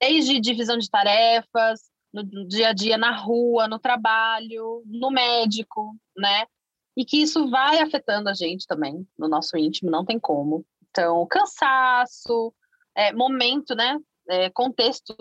[0.00, 1.80] desde divisão de tarefas,
[2.12, 6.46] no dia a dia na rua, no trabalho, no médico, né?
[6.96, 10.64] E que isso vai afetando a gente também, no nosso íntimo, não tem como.
[10.90, 12.54] Então, cansaço,
[12.96, 13.98] é, momento, né?
[14.28, 15.14] É, contexto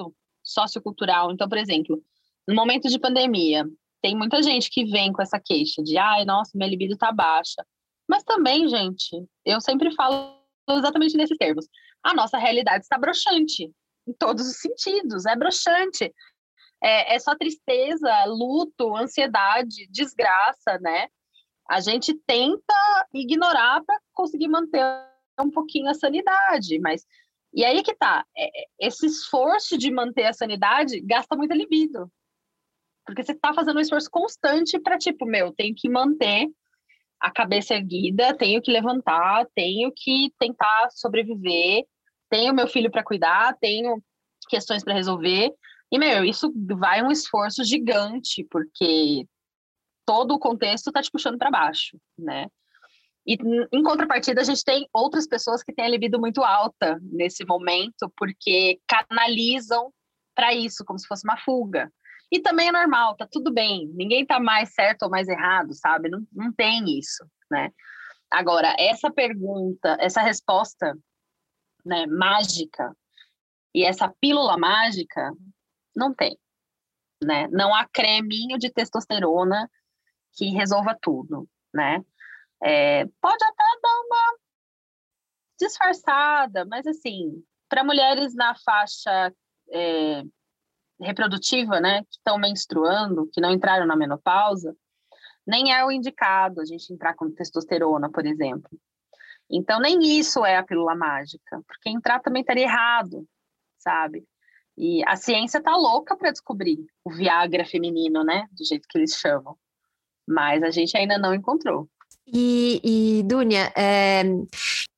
[0.43, 1.31] sociocultural.
[1.31, 2.01] Então, por exemplo,
[2.47, 3.65] no momento de pandemia,
[4.01, 7.65] tem muita gente que vem com essa queixa de, ai, nossa, minha libido tá baixa.
[8.07, 10.37] Mas também, gente, eu sempre falo
[10.69, 11.67] exatamente nesses termos.
[12.03, 13.71] A nossa realidade está broxante,
[14.07, 16.13] em todos os sentidos, é broxante.
[16.83, 21.07] é, é só tristeza, luto, ansiedade, desgraça, né?
[21.69, 24.83] A gente tenta ignorar para conseguir manter
[25.39, 27.05] um pouquinho a sanidade, mas
[27.53, 32.11] e aí que tá, é, é, esse esforço de manter a sanidade gasta muita libido.
[33.05, 36.49] Porque você tá fazendo um esforço constante para tipo, meu, tenho que manter
[37.19, 41.85] a cabeça erguida, tenho que levantar, tenho que tentar sobreviver,
[42.29, 44.01] tenho meu filho para cuidar, tenho
[44.49, 45.53] questões para resolver.
[45.91, 49.27] E, meu, isso vai um esforço gigante, porque
[50.05, 52.47] todo o contexto tá te puxando para baixo, né?
[53.25, 53.37] E
[53.71, 58.11] em contrapartida, a gente tem outras pessoas que têm a libido muito alta nesse momento,
[58.17, 59.93] porque canalizam
[60.35, 61.91] para isso, como se fosse uma fuga.
[62.29, 66.09] E também é normal, tá tudo bem, ninguém tá mais certo ou mais errado, sabe?
[66.09, 67.69] Não, não tem isso, né?
[68.29, 70.97] Agora, essa pergunta, essa resposta
[71.85, 72.91] né, mágica
[73.73, 75.31] e essa pílula mágica,
[75.95, 76.37] não tem,
[77.23, 77.47] né?
[77.51, 79.69] Não há creminho de testosterona
[80.33, 82.03] que resolva tudo, né?
[82.61, 84.37] É, pode até dar uma
[85.59, 89.33] disfarçada, mas assim, para mulheres na faixa
[89.71, 90.23] é,
[90.99, 94.75] reprodutiva, né, que estão menstruando, que não entraram na menopausa,
[95.45, 98.69] nem é o indicado a gente entrar com testosterona, por exemplo.
[99.49, 103.27] Então, nem isso é a pílula mágica, porque entrar também estaria errado,
[103.77, 104.25] sabe?
[104.77, 109.15] E a ciência tá louca para descobrir o Viagra feminino, né, do jeito que eles
[109.15, 109.57] chamam.
[110.27, 111.87] Mas a gente ainda não encontrou.
[112.25, 114.23] E, e Dunia, é,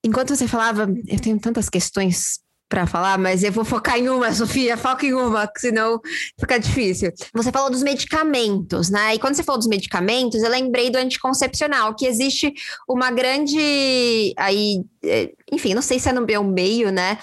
[0.03, 4.31] enquanto você falava, eu tenho tantas questões para falar, mas eu vou focar em uma,
[4.33, 5.99] Sofia, foca em uma, senão
[6.39, 7.11] fica difícil.
[7.33, 9.15] Você falou dos medicamentos, né?
[9.15, 12.53] E quando você falou dos medicamentos, eu lembrei do anticoncepcional, que existe
[12.87, 17.17] uma grande aí, é, enfim, não sei se é no meu meio, né?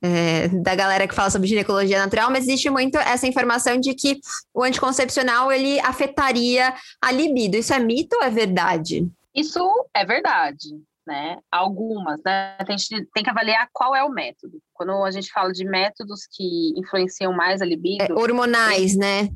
[0.00, 4.20] É, da galera que fala sobre ginecologia natural, mas existe muito essa informação de que
[4.54, 7.56] o anticoncepcional ele afetaria a libido.
[7.56, 9.08] Isso é mito ou é verdade?
[9.34, 9.60] Isso
[9.94, 10.68] é verdade,
[11.08, 11.38] né?
[11.50, 12.54] Algumas, né?
[12.58, 14.62] A gente tem que avaliar qual é o método.
[14.74, 18.04] Quando a gente fala de métodos que influenciam mais a libido.
[18.04, 19.30] É, hormonais, né?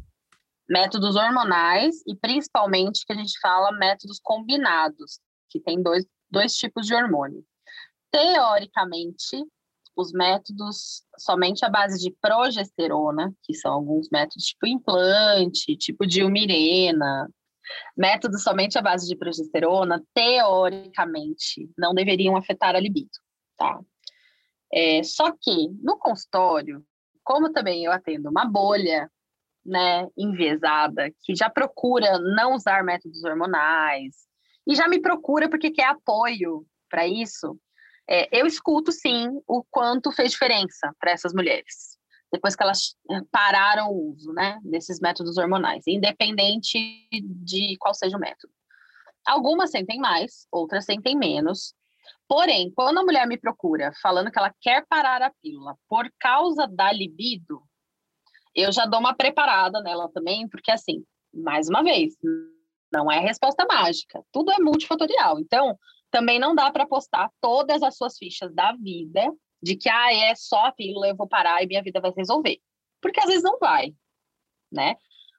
[0.68, 6.87] Métodos hormonais e principalmente que a gente fala métodos combinados, que tem dois, dois tipos
[6.87, 7.42] de hormônio.
[8.11, 9.42] Teoricamente,
[9.96, 16.22] os métodos somente à base de progesterona, que são alguns métodos tipo implante, tipo de
[16.22, 17.30] umirena,
[17.96, 23.11] Métodos somente à base de progesterona, teoricamente, não deveriam afetar a libido,
[23.57, 23.81] tá?
[24.72, 26.85] É, só que no consultório,
[27.22, 29.11] como também eu atendo uma bolha,
[29.64, 34.27] né, enviesada, que já procura não usar métodos hormonais
[34.66, 37.57] e já me procura porque quer apoio para isso,
[38.09, 41.91] é, eu escuto sim o quanto fez diferença para essas mulheres
[42.33, 48.16] depois que elas eh, pararam o uso, né, desses métodos hormonais, independente de qual seja
[48.16, 48.53] o método.
[49.27, 51.75] Algumas sentem mais, outras sentem menos.
[52.27, 56.66] Porém, quando a mulher me procura falando que ela quer parar a pílula por causa
[56.66, 57.62] da libido,
[58.55, 62.14] eu já dou uma preparada nela também, porque assim, mais uma vez,
[62.92, 65.38] não é resposta mágica, tudo é multifatorial.
[65.38, 65.79] Então,
[66.11, 70.35] também não dá para postar todas as suas fichas da vida de que ah, é
[70.35, 72.59] só a pílula, eu vou parar e minha vida vai resolver.
[73.01, 73.94] Porque às vezes não vai,
[74.70, 74.96] né?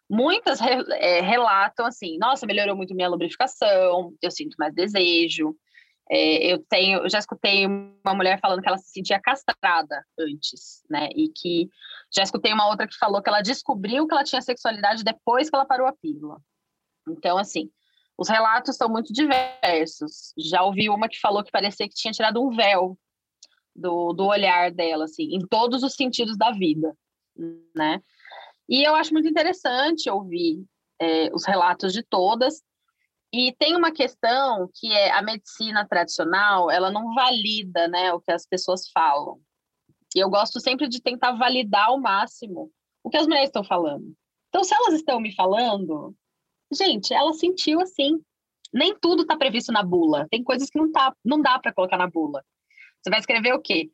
[0.09, 5.55] Muitas é, relatam assim, nossa, melhorou muito minha lubrificação, eu sinto mais desejo.
[6.09, 10.83] É, eu tenho, eu já escutei uma mulher falando que ela se sentia castrada antes,
[10.89, 11.09] né?
[11.15, 11.69] E que
[12.13, 15.55] já escutei uma outra que falou que ela descobriu que ela tinha sexualidade depois que
[15.55, 16.37] ela parou a pílula.
[17.07, 17.69] Então, assim,
[18.17, 20.33] os relatos são muito diversos.
[20.37, 22.97] Já ouvi uma que falou que parecia que tinha tirado um véu
[23.75, 26.95] do, do olhar dela, assim, em todos os sentidos da vida,
[27.75, 28.01] né?
[28.67, 30.63] E eu acho muito interessante ouvir
[30.99, 32.61] é, os relatos de todas.
[33.31, 38.31] E tem uma questão que é a medicina tradicional, ela não valida, né, o que
[38.31, 39.39] as pessoas falam.
[40.15, 42.71] E eu gosto sempre de tentar validar ao máximo
[43.03, 44.15] o que as mulheres estão falando.
[44.49, 46.15] Então, se elas estão me falando,
[46.71, 48.21] gente, ela sentiu assim.
[48.71, 50.27] Nem tudo está previsto na bula.
[50.29, 52.43] Tem coisas que não, tá, não dá para colocar na bula.
[53.03, 53.91] Você vai escrever o quê?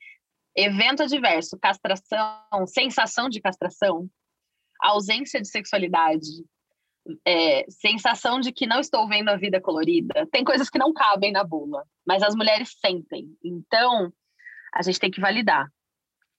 [0.55, 4.07] Evento adverso, castração, sensação de castração,
[4.79, 6.45] ausência de sexualidade,
[7.25, 10.27] é, sensação de que não estou vendo a vida colorida.
[10.31, 13.35] Tem coisas que não cabem na bula, mas as mulheres sentem.
[13.43, 14.13] Então,
[14.73, 15.67] a gente tem que validar,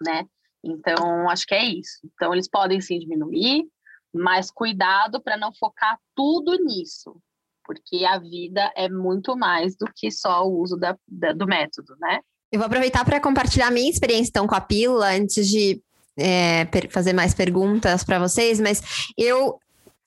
[0.00, 0.26] né?
[0.62, 1.98] Então, acho que é isso.
[2.04, 3.66] Então, eles podem sim diminuir,
[4.12, 7.20] mas cuidado para não focar tudo nisso,
[7.64, 11.96] porque a vida é muito mais do que só o uso da, da, do método,
[11.98, 12.20] né?
[12.52, 15.80] Eu vou aproveitar para compartilhar a minha experiência então com a pílula antes de
[16.16, 18.82] é, fazer mais perguntas para vocês, mas
[19.16, 19.58] eu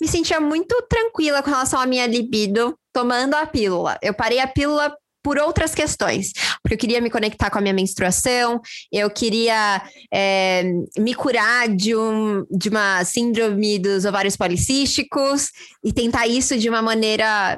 [0.02, 3.98] me sentia muito tranquila com relação à minha libido tomando a pílula.
[4.02, 7.74] Eu parei a pílula por outras questões, porque eu queria me conectar com a minha
[7.74, 8.60] menstruação,
[8.92, 9.82] eu queria
[10.14, 10.64] é,
[11.00, 15.50] me curar de, um, de uma síndrome dos ovários policísticos
[15.82, 17.58] e tentar isso de uma maneira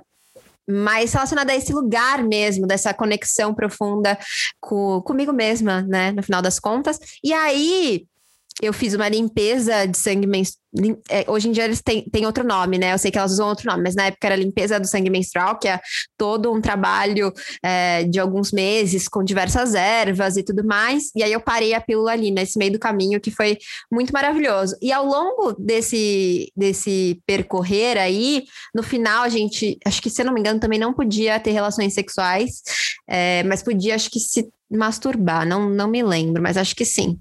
[0.67, 4.17] mais relacionada a esse lugar mesmo, dessa conexão profunda
[4.59, 6.99] com, comigo mesma, né, no final das contas.
[7.23, 8.05] E aí
[8.61, 10.64] eu fiz uma limpeza de sangue menstrual.
[11.09, 12.93] É, hoje em dia eles têm, têm outro nome, né?
[12.93, 15.57] Eu sei que elas usam outro nome, mas na época era limpeza do sangue menstrual,
[15.57, 15.79] que é
[16.17, 17.31] todo um trabalho
[17.63, 21.11] é, de alguns meses com diversas ervas e tudo mais.
[21.15, 23.57] E aí eu parei a pílula ali, nesse meio do caminho, que foi
[23.91, 24.75] muito maravilhoso.
[24.81, 30.25] E ao longo desse, desse percorrer aí, no final a gente, acho que se eu
[30.25, 32.61] não me engano, também não podia ter relações sexuais,
[33.07, 37.17] é, mas podia, acho que se masturbar, não, não me lembro, mas acho que sim.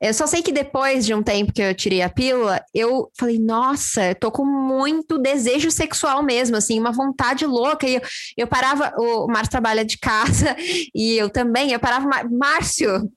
[0.00, 2.83] Eu só sei que depois de um tempo que eu tirei a pílula, eu
[3.18, 7.86] falei, nossa, eu tô com muito desejo sexual mesmo, assim, uma vontade louca.
[7.86, 8.00] E eu,
[8.36, 10.56] eu parava, o Márcio trabalha de casa,
[10.94, 13.10] e eu também, eu parava, Márcio,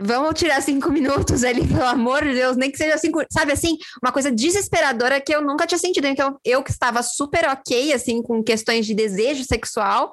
[0.00, 3.76] Vamos tirar cinco minutos ali, pelo amor de Deus, nem que seja cinco, sabe assim,
[4.02, 6.06] uma coisa desesperadora que eu nunca tinha sentido.
[6.06, 10.10] Então, eu que estava super ok, assim, com questões de desejo sexual,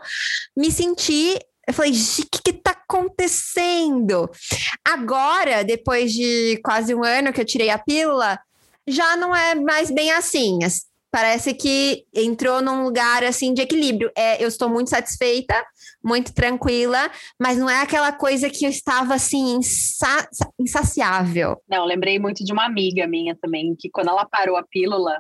[0.56, 1.38] me senti
[1.68, 1.96] eu falei, o
[2.32, 4.28] que, que tá acontecendo?
[4.84, 8.40] Agora, depois de quase um ano que eu tirei a pílula,
[8.90, 10.60] já não é mais bem assim.
[11.12, 14.12] Parece que entrou num lugar assim de equilíbrio.
[14.16, 15.56] É, eu estou muito satisfeita,
[16.04, 17.10] muito tranquila,
[17.42, 20.30] mas não é aquela coisa que eu estava assim insa
[20.60, 21.60] insaciável.
[21.68, 25.20] Não, lembrei muito de uma amiga minha também, que quando ela parou a pílula,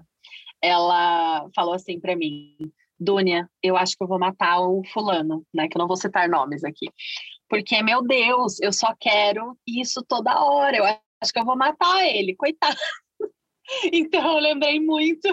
[0.61, 2.55] ela falou assim para mim:
[2.99, 5.67] Dúnia, eu acho que eu vou matar o fulano, né?
[5.67, 6.88] Que eu não vou citar nomes aqui.
[7.49, 10.78] Porque, meu Deus, eu só quero isso toda hora.
[10.78, 12.78] Eu acho que eu vou matar ele, coitado.
[13.93, 15.28] então, eu lembrei muito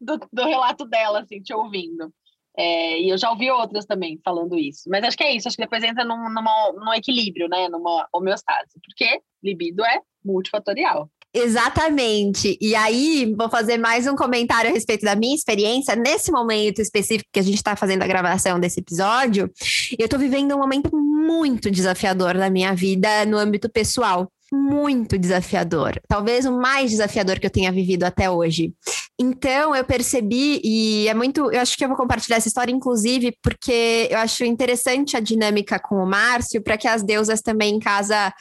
[0.00, 2.12] do, do relato dela, assim, te ouvindo.
[2.58, 4.88] É, e eu já ouvi outras também falando isso.
[4.88, 7.68] Mas acho que é isso, acho que depois entra num, numa, num equilíbrio, né?
[7.68, 8.80] Numa homeostase.
[8.82, 11.10] Porque libido é multifatorial.
[11.34, 12.56] Exatamente.
[12.58, 15.94] E aí, vou fazer mais um comentário a respeito da minha experiência.
[15.94, 19.50] Nesse momento específico que a gente está fazendo a gravação desse episódio,
[19.98, 24.32] eu estou vivendo um momento muito desafiador na minha vida no âmbito pessoal.
[24.52, 26.00] Muito desafiador.
[26.06, 28.72] Talvez o mais desafiador que eu tenha vivido até hoje.
[29.18, 31.50] Então, eu percebi, e é muito.
[31.50, 35.78] Eu acho que eu vou compartilhar essa história, inclusive, porque eu acho interessante a dinâmica
[35.78, 38.32] com o Márcio, para que as deusas também em casa,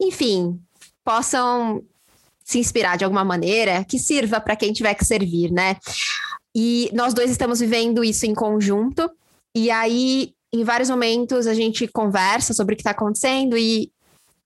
[0.00, 0.60] enfim,
[1.04, 1.82] possam
[2.44, 5.76] se inspirar de alguma maneira, que sirva para quem tiver que servir, né?
[6.54, 9.08] E nós dois estamos vivendo isso em conjunto,
[9.54, 13.92] e aí, em vários momentos, a gente conversa sobre o que está acontecendo e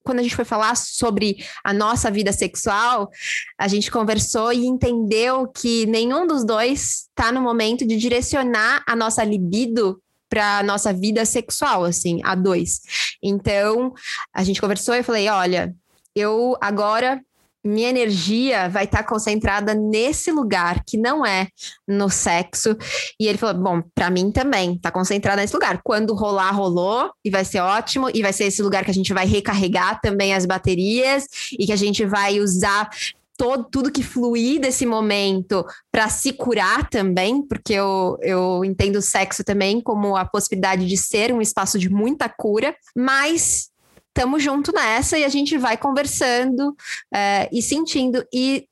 [0.05, 3.11] quando a gente foi falar sobre a nossa vida sexual,
[3.59, 8.95] a gente conversou e entendeu que nenhum dos dois está no momento de direcionar a
[8.95, 12.81] nossa libido para nossa vida sexual, assim, a dois.
[13.23, 13.93] Então,
[14.33, 15.75] a gente conversou e eu falei: olha,
[16.15, 17.21] eu agora
[17.65, 21.49] minha energia vai estar tá concentrada nesse lugar que não é
[21.89, 22.77] no sexo.
[23.19, 25.81] E ele falou: bom, para mim também, tá concentrada nesse lugar.
[25.83, 29.15] Quando rolar, rolou, e vai ser ótimo, e vai ser esse lugar que a gente
[29.15, 31.27] vai recarregar também as baterias
[31.59, 32.91] e que a gente vai usar
[33.37, 39.03] todo, tudo que fluir desse momento para se curar também, porque eu, eu entendo o
[39.03, 43.71] sexo também como a possibilidade de ser um espaço de muita cura, mas
[44.17, 46.77] estamos junto nessa e a gente vai conversando
[47.12, 48.25] é, e sentindo.
[48.33, 48.67] E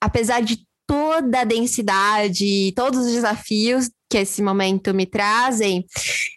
[0.00, 5.84] apesar de toda a densidade, todos os desafios que esse momento me trazem,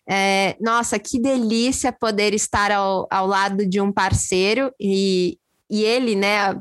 [0.10, 5.38] é, nossa, que delícia poder estar ao, ao lado de um parceiro e,
[5.70, 6.60] e ele, né?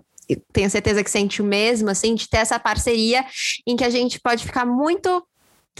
[0.53, 3.24] Tenho certeza que sente o mesmo, assim, de ter essa parceria
[3.66, 5.26] em que a gente pode ficar muito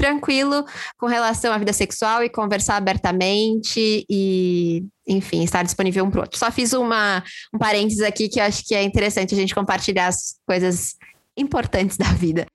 [0.01, 0.65] tranquilo
[0.97, 6.23] com relação à vida sexual e conversar abertamente e, enfim, estar disponível um para o
[6.23, 6.39] outro.
[6.39, 7.23] Só fiz uma,
[7.55, 10.95] um parênteses aqui que eu acho que é interessante a gente compartilhar as coisas
[11.37, 12.47] importantes da vida.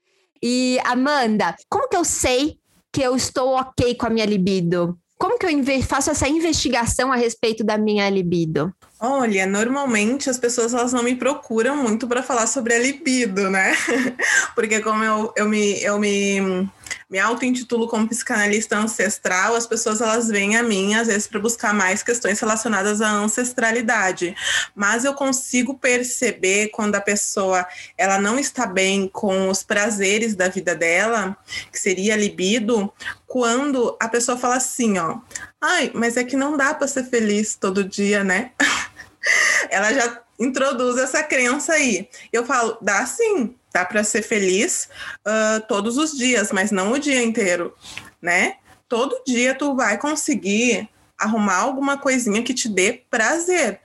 [0.41, 2.58] E, Amanda, como que eu sei
[2.91, 4.98] que eu estou ok com a minha libido?
[5.18, 8.74] Como que eu faço essa investigação a respeito da minha libido?
[9.00, 13.74] Olha, normalmente as pessoas elas não me procuram muito para falar sobre a libido, né?
[14.56, 16.70] Porque como eu, eu me, eu me
[17.10, 21.74] me auto-intitulo como psicanalista ancestral, as pessoas elas vêm a mim às vezes para buscar
[21.74, 24.36] mais questões relacionadas à ancestralidade,
[24.74, 27.66] mas eu consigo perceber quando a pessoa
[27.98, 31.38] ela não está bem com os prazeres da vida dela,
[31.72, 32.91] que seria libido,
[33.28, 35.20] quando a pessoa fala assim, ó,
[35.66, 38.51] ai, mas é que não dá para ser feliz todo dia, né?
[39.70, 42.07] ela já introduz essa crença aí.
[42.32, 44.89] Eu falo, dá sim, dá para ser feliz
[45.26, 47.74] uh, todos os dias, mas não o dia inteiro,
[48.22, 48.57] né?
[48.88, 50.88] Todo dia tu vai conseguir
[51.18, 53.80] arrumar alguma coisinha que te dê prazer.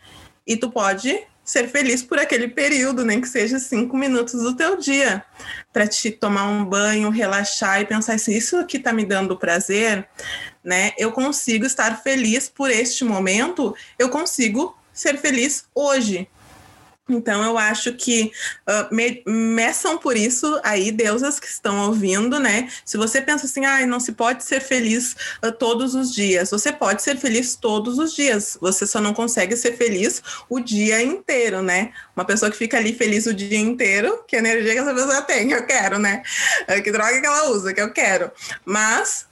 [0.46, 4.76] E tu pode ser feliz por aquele período, nem que seja cinco minutos do teu
[4.76, 5.24] dia,
[5.72, 10.08] para te tomar um banho, relaxar e pensar se isso aqui está me dando prazer,
[10.62, 10.92] né?
[10.98, 16.28] Eu consigo estar feliz por este momento, eu consigo ser feliz hoje.
[17.14, 18.30] Então, eu acho que
[18.68, 22.70] uh, me, meçam por isso aí, deusas que estão ouvindo, né?
[22.84, 26.72] Se você pensa assim, ah, não se pode ser feliz uh, todos os dias, você
[26.72, 31.62] pode ser feliz todos os dias, você só não consegue ser feliz o dia inteiro,
[31.62, 31.92] né?
[32.14, 35.50] Uma pessoa que fica ali feliz o dia inteiro, que energia que essa pessoa tem,
[35.50, 36.22] eu quero, né?
[36.68, 38.30] Uh, que droga que ela usa, que eu quero.
[38.64, 39.26] Mas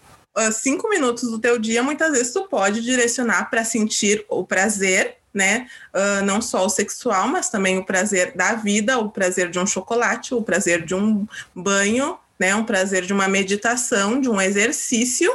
[0.53, 5.69] cinco minutos do teu dia, muitas vezes tu pode direcionar para sentir o prazer né?
[5.95, 9.67] Uh, não só o sexual, mas também o prazer da vida, o prazer de um
[9.67, 12.55] chocolate, o prazer de um banho, né?
[12.55, 15.31] Um prazer de uma meditação, de um exercício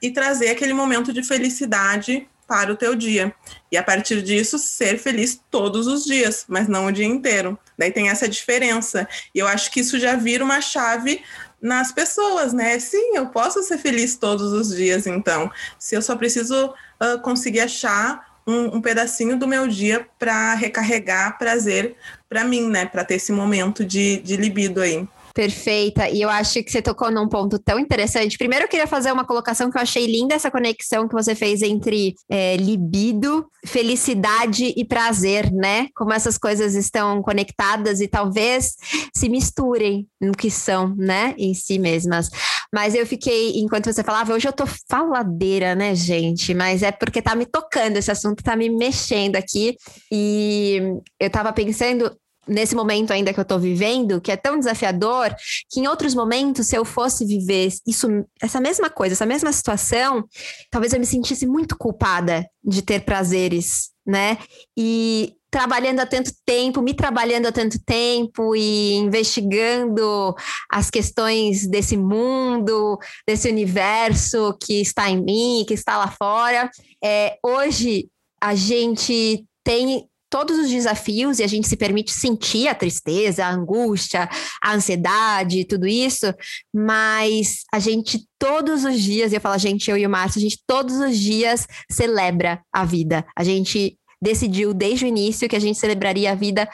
[0.00, 3.34] e trazer aquele momento de felicidade para o teu dia.
[3.70, 7.58] E a partir disso, ser feliz todos os dias, mas não o dia inteiro.
[7.76, 9.06] Daí tem essa diferença.
[9.34, 11.22] E eu acho que isso já vira uma chave
[11.60, 12.78] nas pessoas, né?
[12.78, 15.50] Sim, eu posso ser feliz todos os dias, então.
[15.78, 21.36] Se eu só preciso uh, conseguir achar um, um pedacinho do meu dia para recarregar
[21.38, 21.96] prazer
[22.28, 22.86] para mim, né?
[22.86, 25.06] Para ter esse momento de, de libido aí.
[25.38, 26.08] Perfeita.
[26.10, 28.36] E eu acho que você tocou num ponto tão interessante.
[28.36, 31.62] Primeiro, eu queria fazer uma colocação que eu achei linda essa conexão que você fez
[31.62, 35.86] entre é, libido, felicidade e prazer, né?
[35.94, 38.74] Como essas coisas estão conectadas e talvez
[39.14, 41.36] se misturem no que são, né?
[41.38, 42.30] Em si mesmas.
[42.74, 46.52] Mas eu fiquei, enquanto você falava, hoje eu tô faladeira, né, gente?
[46.52, 49.76] Mas é porque tá me tocando, esse assunto tá me mexendo aqui.
[50.10, 50.82] E
[51.20, 52.10] eu tava pensando,
[52.48, 55.34] nesse momento ainda que eu estou vivendo, que é tão desafiador,
[55.70, 58.08] que em outros momentos, se eu fosse viver isso,
[58.40, 60.24] essa mesma coisa, essa mesma situação,
[60.70, 64.38] talvez eu me sentisse muito culpada de ter prazeres, né?
[64.76, 70.34] E trabalhando há tanto tempo, me trabalhando há tanto tempo e investigando
[70.70, 76.70] as questões desse mundo, desse universo que está em mim, que está lá fora.
[77.02, 78.08] É, hoje
[78.40, 83.50] a gente tem todos os desafios e a gente se permite sentir a tristeza, a
[83.50, 84.28] angústia,
[84.62, 86.32] a ansiedade, tudo isso,
[86.74, 90.42] mas a gente todos os dias, eu falo a gente, eu e o Márcio, a
[90.42, 93.26] gente todos os dias celebra a vida.
[93.36, 96.68] A gente decidiu desde o início que a gente celebraria a vida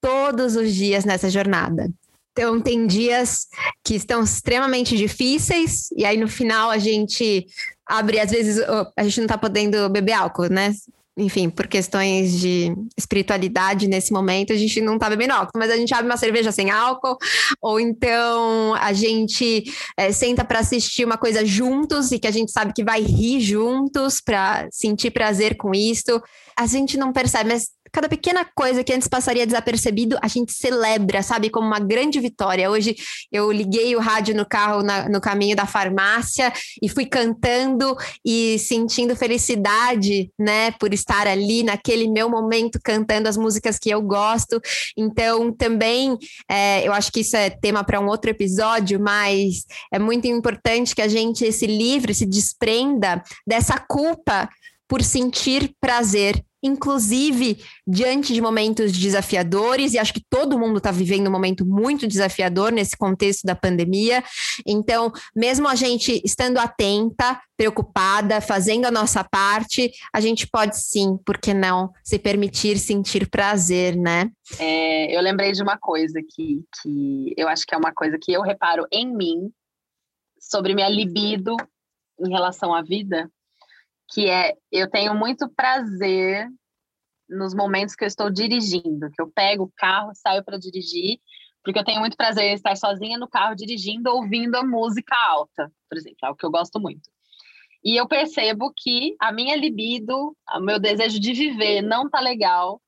[0.00, 1.90] todos os dias nessa jornada.
[2.32, 3.48] Então, tem dias
[3.82, 7.46] que estão extremamente difíceis, e aí no final a gente
[7.84, 8.60] abre, às vezes
[8.96, 10.72] a gente não está podendo beber álcool, né?
[11.18, 15.76] Enfim, por questões de espiritualidade nesse momento, a gente não tá bebendo álcool, mas a
[15.76, 17.18] gente abre uma cerveja sem álcool,
[17.60, 19.64] ou então a gente
[19.96, 23.40] é, senta para assistir uma coisa juntos e que a gente sabe que vai rir
[23.40, 26.22] juntos para sentir prazer com isso.
[26.56, 31.22] A gente não percebe, mas cada pequena coisa que antes passaria desapercebido, a gente celebra,
[31.22, 32.70] sabe, como uma grande vitória.
[32.70, 32.96] Hoje
[33.32, 38.58] eu liguei o rádio no carro na, no caminho da farmácia e fui cantando e
[38.58, 44.60] sentindo felicidade, né, por estar ali naquele meu momento cantando as músicas que eu gosto.
[44.96, 46.16] Então, também
[46.50, 50.94] é, eu acho que isso é tema para um outro episódio, mas é muito importante
[50.94, 54.48] que a gente se livre, se desprenda dessa culpa
[54.88, 61.28] por sentir prazer inclusive diante de momentos desafiadores, e acho que todo mundo está vivendo
[61.28, 64.22] um momento muito desafiador nesse contexto da pandemia.
[64.66, 71.18] Então, mesmo a gente estando atenta, preocupada, fazendo a nossa parte, a gente pode sim,
[71.24, 74.30] por que não, se permitir sentir prazer, né?
[74.58, 78.32] É, eu lembrei de uma coisa que, que eu acho que é uma coisa que
[78.32, 79.50] eu reparo em mim
[80.40, 81.56] sobre minha libido
[82.20, 83.30] em relação à vida,
[84.08, 86.48] que é eu tenho muito prazer
[87.28, 91.20] nos momentos que eu estou dirigindo, que eu pego o carro, saio para dirigir,
[91.62, 95.70] porque eu tenho muito prazer em estar sozinha no carro dirigindo, ouvindo a música alta,
[95.88, 97.10] por exemplo, é o que eu gosto muito.
[97.84, 102.80] E eu percebo que a minha libido, o meu desejo de viver não tá legal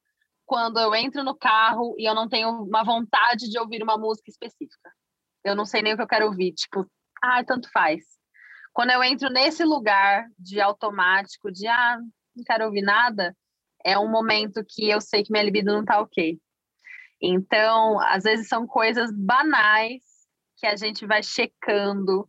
[0.46, 4.30] quando eu entro no carro e eu não tenho uma vontade de ouvir uma música
[4.30, 4.90] específica.
[5.44, 6.86] Eu não sei nem o que eu quero ouvir, tipo,
[7.22, 8.19] ah, tanto faz.
[8.80, 11.98] Quando eu entro nesse lugar de automático, de ah,
[12.34, 13.36] não quero ouvir nada,
[13.84, 16.38] é um momento que eu sei que minha libido não tá ok.
[17.20, 20.00] Então, às vezes são coisas banais
[20.56, 22.26] que a gente vai checando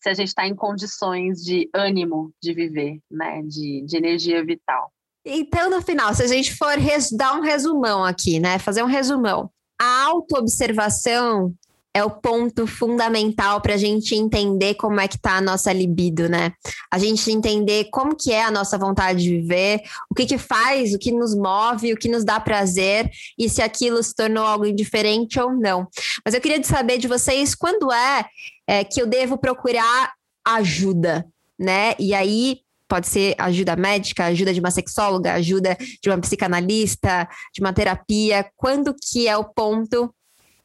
[0.00, 3.42] se a gente está em condições de ânimo de viver, né?
[3.42, 4.90] De, de energia vital.
[5.22, 6.78] Então, no final, se a gente for
[7.14, 8.58] dar um resumão aqui, né?
[8.58, 9.50] Fazer um resumão.
[9.78, 11.54] A autoobservação
[11.92, 16.28] é o ponto fundamental para a gente entender como é que está a nossa libido,
[16.28, 16.52] né?
[16.90, 20.94] A gente entender como que é a nossa vontade de viver, o que que faz,
[20.94, 24.66] o que nos move, o que nos dá prazer e se aquilo se tornou algo
[24.66, 25.88] indiferente ou não.
[26.24, 28.24] Mas eu queria saber de vocês quando é,
[28.68, 30.12] é que eu devo procurar
[30.46, 31.26] ajuda,
[31.58, 31.94] né?
[31.98, 37.60] E aí pode ser ajuda médica, ajuda de uma sexóloga, ajuda de uma psicanalista, de
[37.60, 38.44] uma terapia.
[38.56, 40.12] Quando que é o ponto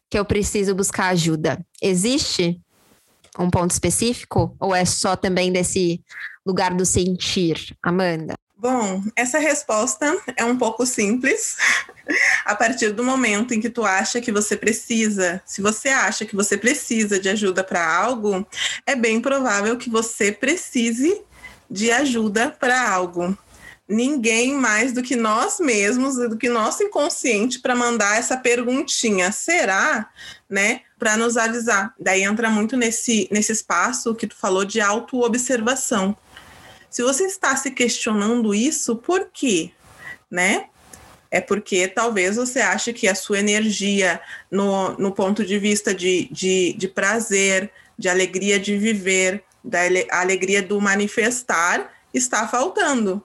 [0.10, 1.66] que eu preciso buscar ajuda?
[1.82, 2.60] Existe
[3.38, 6.01] um ponto específico ou é só também desse
[6.45, 8.36] lugar do sentir, Amanda?
[8.58, 11.58] Bom, essa resposta é um pouco simples.
[12.45, 16.36] A partir do momento em que tu acha que você precisa, se você acha que
[16.36, 18.47] você precisa de ajuda para algo,
[18.86, 21.22] é bem provável que você precise
[21.70, 23.38] de ajuda para algo
[23.88, 30.09] ninguém mais do que nós mesmos, do que nosso inconsciente para mandar essa perguntinha, será,
[30.49, 31.93] né, para nos avisar.
[31.99, 36.17] Daí entra muito nesse nesse espaço que tu falou de autoobservação.
[36.89, 39.71] Se você está se questionando isso, por quê?
[40.31, 40.67] Né?
[41.29, 46.29] É porque talvez você ache que a sua energia, no, no ponto de vista de,
[46.31, 47.69] de, de prazer,
[47.99, 49.79] de alegria de viver, da
[50.11, 53.21] alegria do manifestar, está faltando.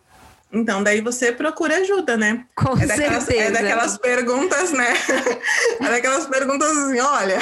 [0.52, 2.44] Então, daí você procura ajuda, né?
[2.56, 3.48] Com é daquelas, certeza.
[3.48, 4.94] É daquelas perguntas, né?
[5.80, 7.38] é daquelas perguntas assim, olha,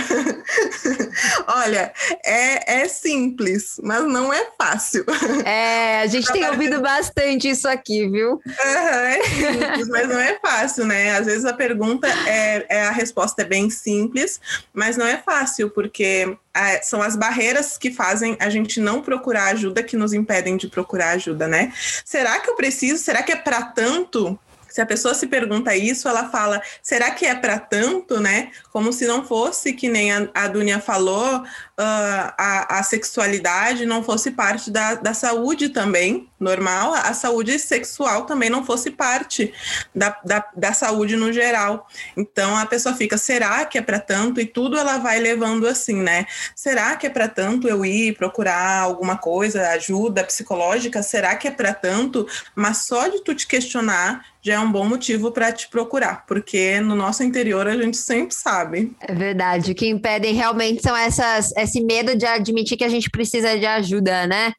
[1.49, 1.93] olha,
[2.23, 5.07] é, é simples, mas não é fácil.
[5.45, 8.33] É, a gente tem ouvido bastante isso aqui, viu?
[8.33, 11.17] Uhum, é simples, mas não é fácil, né?
[11.17, 14.39] Às vezes a pergunta é, é a resposta é bem simples,
[14.75, 19.53] mas não é fácil, porque é, são as barreiras que fazem a gente não procurar
[19.53, 21.73] ajuda que nos impedem de procurar ajuda, né?
[22.05, 23.03] Será que eu preciso?
[23.03, 24.39] Será que é para tanto?
[24.69, 28.51] Se a pessoa se pergunta isso, ela fala: será que é para tanto, né?
[28.71, 31.43] Como se não fosse, que nem a, a Dunia falou,
[31.79, 38.27] uh, a, a sexualidade não fosse parte da, da saúde também, normal, a saúde sexual
[38.27, 39.53] também não fosse parte
[39.95, 41.87] da, da, da saúde no geral.
[42.17, 44.41] Então a pessoa fica: será que é para tanto?
[44.41, 46.27] E tudo ela vai levando assim, né?
[46.55, 51.03] Será que é para tanto eu ir procurar alguma coisa, ajuda psicológica?
[51.03, 52.27] Será que é para tanto?
[52.55, 56.81] Mas só de tu te questionar já é um bom motivo para te procurar, porque
[56.81, 58.97] no nosso interior a gente sempre sabe.
[59.01, 59.73] É verdade.
[59.73, 63.67] O que impedem realmente são essas, esse medo de admitir que a gente precisa de
[63.67, 64.53] ajuda, né?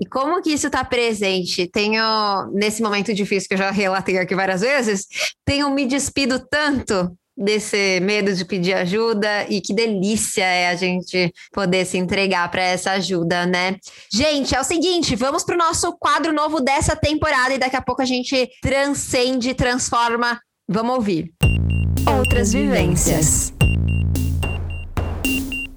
[0.00, 1.66] E como que isso está presente?
[1.66, 2.02] Tenho,
[2.52, 5.06] nesse momento difícil que eu já relatei aqui várias vezes,
[5.44, 11.32] tenho me despido tanto desse medo de pedir ajuda e que delícia é a gente
[11.52, 13.76] poder se entregar para essa ajuda, né?
[14.12, 17.82] Gente, é o seguinte, vamos para o nosso quadro novo dessa temporada e daqui a
[17.82, 20.40] pouco a gente transcende, transforma.
[20.68, 21.32] Vamos ouvir.
[22.06, 23.52] Outras vivências.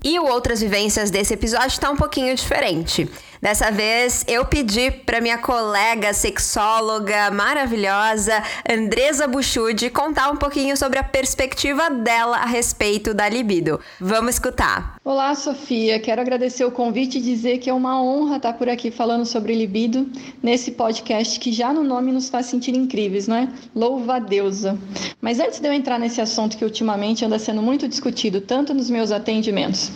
[0.04, 3.08] E o Outras Vivências desse episódio está um pouquinho diferente.
[3.42, 8.34] Dessa vez eu pedi para minha colega sexóloga maravilhosa,
[8.70, 13.80] Andresa Buchud, contar um pouquinho sobre a perspectiva dela a respeito da libido.
[14.00, 14.98] Vamos escutar.
[15.04, 16.00] Olá, Sofia.
[16.00, 19.56] Quero agradecer o convite e dizer que é uma honra estar por aqui falando sobre
[19.56, 20.08] libido
[20.44, 23.50] nesse podcast que já no nome nos faz sentir incríveis, não é?
[23.74, 24.78] Louva a deusa.
[25.20, 28.88] Mas antes de eu entrar nesse assunto que ultimamente anda sendo muito discutido tanto nos
[28.88, 29.92] meus atendimentos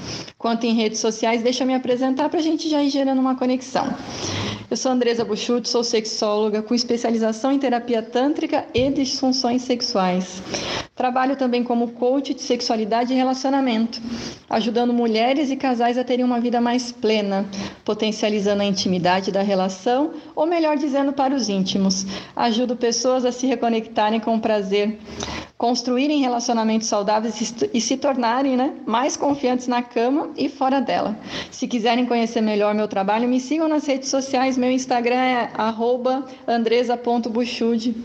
[0.46, 3.35] quanto em redes sociais, deixa eu me apresentar para a gente já ir gerando uma
[3.36, 3.94] conexão.
[4.70, 10.42] Eu sou Andresa Buchut, sou sexóloga com especialização em terapia tântrica e disfunções sexuais.
[10.96, 14.02] Trabalho também como coach de sexualidade e relacionamento,
[14.50, 17.46] ajudando mulheres e casais a terem uma vida mais plena,
[17.84, 22.06] potencializando a intimidade da relação, ou melhor dizendo, para os íntimos.
[22.34, 24.98] Ajudo pessoas a se reconectarem com o prazer,
[25.58, 31.18] construírem relacionamentos saudáveis e se tornarem né, mais confiantes na cama e fora dela.
[31.52, 34.58] Se quiserem conhecer melhor meu trabalho, me sigam nas redes sociais.
[34.58, 35.52] Meu Instagram é
[36.48, 37.96] andresa.buchude.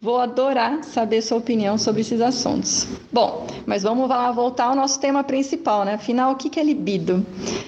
[0.00, 2.86] Vou adorar saber sua opinião sobre esses assuntos.
[3.12, 5.94] Bom, mas vamos lá voltar ao nosso tema principal, né?
[5.94, 7.26] Afinal, o que é libido?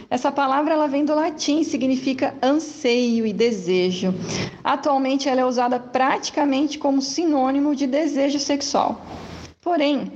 [0.09, 4.14] Essa palavra ela vem do latim, significa anseio e desejo.
[4.62, 9.01] Atualmente ela é usada praticamente como sinônimo de desejo sexual.
[9.61, 10.12] Porém,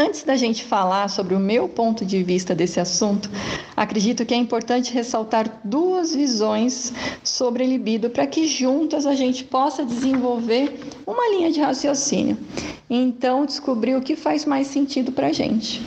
[0.00, 3.28] Antes da gente falar sobre o meu ponto de vista desse assunto,
[3.76, 6.92] acredito que é importante ressaltar duas visões
[7.24, 12.38] sobre libido para que juntas a gente possa desenvolver uma linha de raciocínio.
[12.88, 15.82] Então, descobrir o que faz mais sentido para a gente.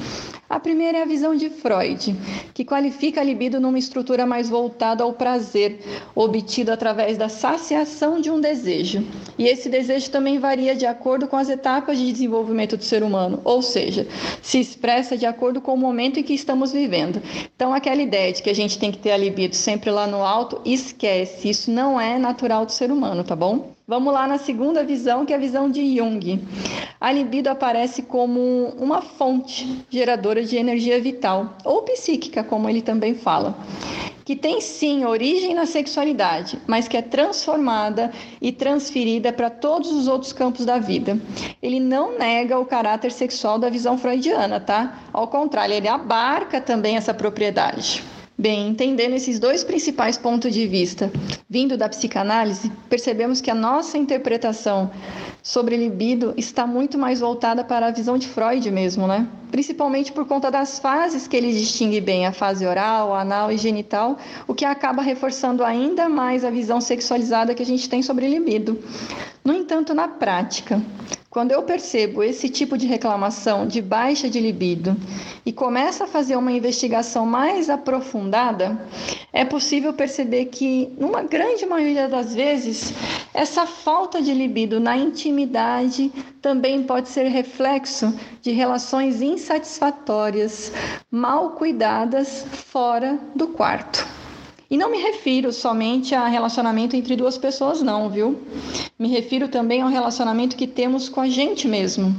[0.52, 2.14] A primeira é a visão de Freud,
[2.54, 5.80] que qualifica a libido numa estrutura mais voltada ao prazer,
[6.14, 9.02] obtido através da saciação de um desejo.
[9.38, 13.40] E esse desejo também varia de acordo com as etapas de desenvolvimento do ser humano,
[13.46, 14.06] ou seja,
[14.42, 17.22] se expressa de acordo com o momento em que estamos vivendo.
[17.56, 20.22] Então, aquela ideia de que a gente tem que ter a libido sempre lá no
[20.22, 23.72] alto, esquece, isso não é natural do ser humano, tá bom?
[23.92, 26.42] Vamos lá na segunda visão, que é a visão de Jung.
[26.98, 33.16] A libido aparece como uma fonte geradora de energia vital, ou psíquica, como ele também
[33.16, 33.54] fala,
[34.24, 40.08] que tem sim origem na sexualidade, mas que é transformada e transferida para todos os
[40.08, 41.20] outros campos da vida.
[41.62, 45.02] Ele não nega o caráter sexual da visão freudiana, tá?
[45.12, 48.02] Ao contrário, ele abarca também essa propriedade.
[48.42, 51.12] Bem, entendendo esses dois principais pontos de vista,
[51.48, 54.90] vindo da psicanálise, percebemos que a nossa interpretação
[55.44, 59.28] sobre libido está muito mais voltada para a visão de Freud mesmo, né?
[59.52, 64.18] Principalmente por conta das fases que ele distingue bem, a fase oral, anal e genital,
[64.48, 68.84] o que acaba reforçando ainda mais a visão sexualizada que a gente tem sobre libido.
[69.46, 70.82] No entanto, na prática,
[71.32, 74.98] quando eu percebo esse tipo de reclamação de baixa de libido
[75.46, 78.78] e começo a fazer uma investigação mais aprofundada,
[79.32, 82.94] é possível perceber que, numa grande maioria das vezes,
[83.34, 86.12] essa falta de libido na intimidade
[86.42, 90.74] também pode ser reflexo de relações insatisfatórias,
[91.10, 94.21] mal cuidadas fora do quarto.
[94.72, 98.40] E não me refiro somente a relacionamento entre duas pessoas, não, viu?
[98.98, 102.16] Me refiro também ao relacionamento que temos com a gente mesmo.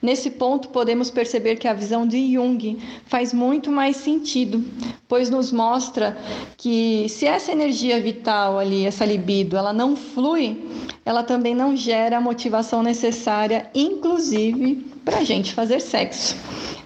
[0.00, 2.76] Nesse ponto, podemos perceber que a visão de Jung
[3.06, 4.62] faz muito mais sentido,
[5.08, 6.14] pois nos mostra
[6.58, 10.62] que se essa energia vital ali, essa libido, ela não flui,
[11.08, 14.74] ela também não gera a motivação necessária, inclusive,
[15.06, 16.36] para a gente fazer sexo.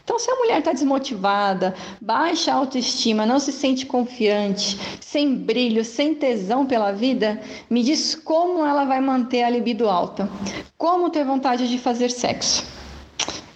[0.04, 6.14] Então, se a mulher está desmotivada, baixa autoestima, não se sente confiante, sem brilho, sem
[6.14, 10.30] tesão pela vida, me diz como ela vai manter a libido alta,
[10.78, 12.64] como ter vontade de fazer sexo.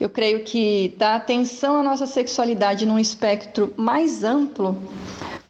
[0.01, 4.77] Eu creio que dar atenção à nossa sexualidade num espectro mais amplo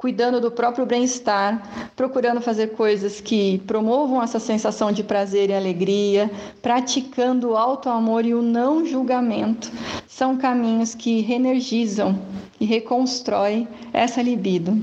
[0.07, 6.31] cuidando do próprio bem-estar, procurando fazer coisas que promovam essa sensação de prazer e alegria,
[6.63, 9.69] praticando o alto amor e o não julgamento,
[10.07, 12.17] são caminhos que reenergizam
[12.61, 14.81] e reconstroem essa libido.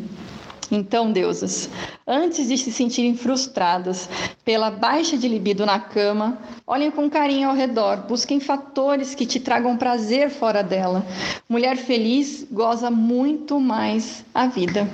[0.73, 1.69] Então, deusas,
[2.07, 4.09] antes de se sentirem frustradas
[4.43, 9.39] pela baixa de libido na cama, olhem com carinho ao redor, busquem fatores que te
[9.39, 11.05] tragam prazer fora dela.
[11.47, 14.89] Mulher feliz goza muito mais a vida.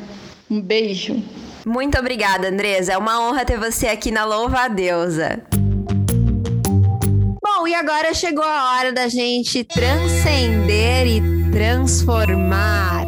[0.50, 1.22] Um beijo.
[1.66, 2.94] Muito obrigada, Andresa.
[2.94, 5.44] É uma honra ter você aqui na Louva a Deusa.
[7.42, 13.06] Bom, e agora chegou a hora da gente transcender e transformar.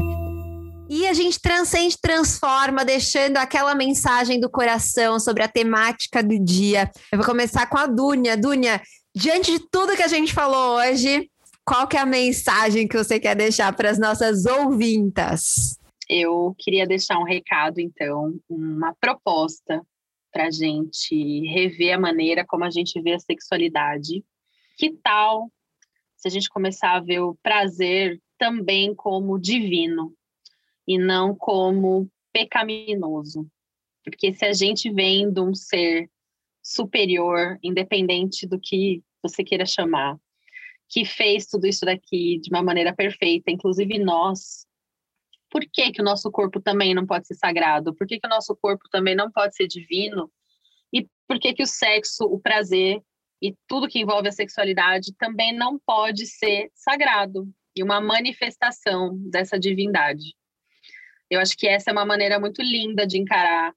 [0.87, 6.91] E a gente transcende, transforma, deixando aquela mensagem do coração sobre a temática do dia.
[7.11, 8.37] Eu vou começar com a Dunia.
[8.37, 8.81] Dunia,
[9.15, 11.27] diante de tudo que a gente falou hoje,
[11.65, 15.79] qual que é a mensagem que você quer deixar para as nossas ouvintas?
[16.13, 19.81] Eu queria deixar um recado, então, uma proposta
[20.31, 24.23] para a gente rever a maneira como a gente vê a sexualidade.
[24.77, 25.49] Que tal
[26.17, 30.13] se a gente começar a ver o prazer também como divino?
[30.87, 33.49] e não como pecaminoso.
[34.03, 36.09] Porque se a gente vem de um ser
[36.61, 40.19] superior, independente do que você queira chamar,
[40.89, 44.65] que fez tudo isso daqui de uma maneira perfeita, inclusive nós,
[45.51, 47.93] por que, que o nosso corpo também não pode ser sagrado?
[47.93, 50.31] Por que, que o nosso corpo também não pode ser divino?
[50.93, 53.01] E por que, que o sexo, o prazer
[53.41, 59.59] e tudo que envolve a sexualidade também não pode ser sagrado e uma manifestação dessa
[59.59, 60.33] divindade?
[61.29, 63.73] Eu acho que essa é uma maneira muito linda de encarar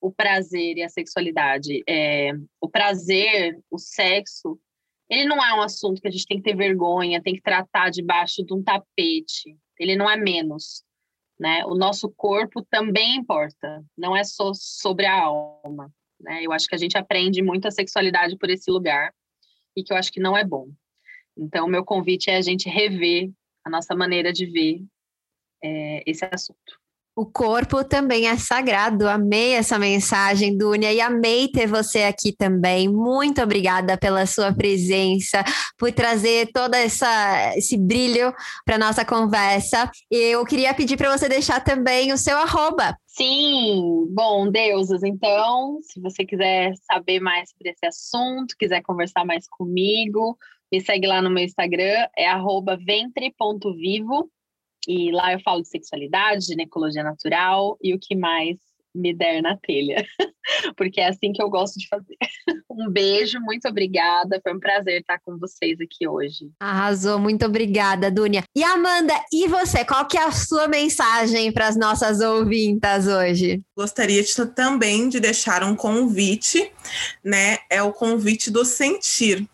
[0.00, 1.82] o prazer e a sexualidade.
[1.86, 4.58] É, o prazer, o sexo,
[5.10, 7.90] ele não é um assunto que a gente tem que ter vergonha, tem que tratar
[7.90, 9.56] debaixo de um tapete.
[9.78, 10.84] Ele não é menos.
[11.38, 11.64] Né?
[11.66, 15.92] O nosso corpo também importa, não é só sobre a alma.
[16.20, 16.42] Né?
[16.42, 19.14] Eu acho que a gente aprende muito a sexualidade por esse lugar
[19.76, 20.68] e que eu acho que não é bom.
[21.36, 23.30] Então, meu convite é a gente rever
[23.64, 24.84] a nossa maneira de ver
[25.62, 26.80] é, esse assunto.
[27.18, 29.08] O corpo também é sagrado.
[29.08, 32.86] Amei essa mensagem, Dunia, e amei ter você aqui também.
[32.86, 35.42] Muito obrigada pela sua presença,
[35.76, 38.32] por trazer todo essa, esse brilho
[38.64, 39.90] para nossa conversa.
[40.08, 42.96] Eu queria pedir para você deixar também o seu arroba.
[43.04, 49.44] Sim, bom, deusas, então, se você quiser saber mais sobre esse assunto, quiser conversar mais
[49.48, 50.38] comigo,
[50.70, 52.28] me segue lá no meu Instagram, é
[52.86, 54.30] ventre.vivo
[54.88, 58.56] E lá eu falo de sexualidade, ginecologia natural e o que mais
[58.94, 60.04] me der na telha,
[60.76, 62.16] porque é assim que eu gosto de fazer.
[62.70, 64.40] Um beijo, muito obrigada.
[64.40, 66.48] Foi um prazer estar com vocês aqui hoje.
[66.60, 68.44] Arrasou, muito obrigada, Dunia.
[68.54, 69.84] E Amanda, e você?
[69.84, 73.60] Qual que é a sua mensagem para as nossas ouvintas hoje?
[73.76, 76.70] Gostaria de, também de deixar um convite,
[77.24, 77.58] né?
[77.68, 79.48] É o convite do sentir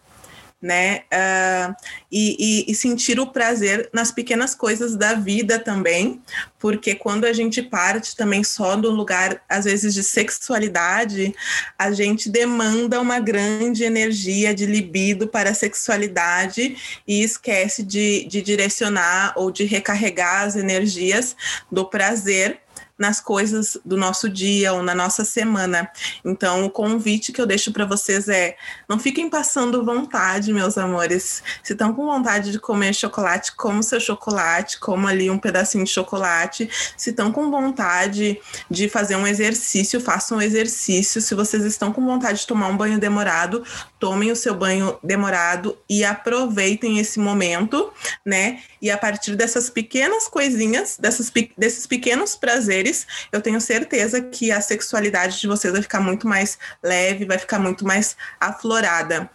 [0.64, 1.02] né?
[1.12, 1.76] Uh,
[2.10, 6.22] e, e, e, sentir o prazer nas pequenas coisas da vida também,
[6.58, 11.34] porque quando a gente parte também só do lugar, às vezes, de sexualidade,
[11.78, 18.40] a gente demanda uma grande energia de libido para a sexualidade e esquece de, de
[18.40, 21.36] direcionar ou de recarregar as energias
[21.70, 22.63] do prazer
[22.98, 25.90] nas coisas do nosso dia ou na nossa semana.
[26.24, 28.56] Então, o convite que eu deixo para vocês é:
[28.88, 31.42] não fiquem passando vontade, meus amores.
[31.62, 35.90] Se estão com vontade de comer chocolate, como seu chocolate, como ali um pedacinho de
[35.90, 36.68] chocolate.
[36.96, 38.40] Se estão com vontade
[38.70, 41.20] de fazer um exercício, façam um exercício.
[41.20, 43.64] Se vocês estão com vontade de tomar um banho demorado,
[43.98, 47.92] tomem o seu banho demorado e aproveitem esse momento,
[48.24, 48.60] né?
[48.80, 52.83] E a partir dessas pequenas coisinhas, dessas, desses pequenos prazeres,
[53.32, 57.58] eu tenho certeza que a sexualidade de vocês vai ficar muito mais leve, vai ficar
[57.58, 59.30] muito mais aflorada.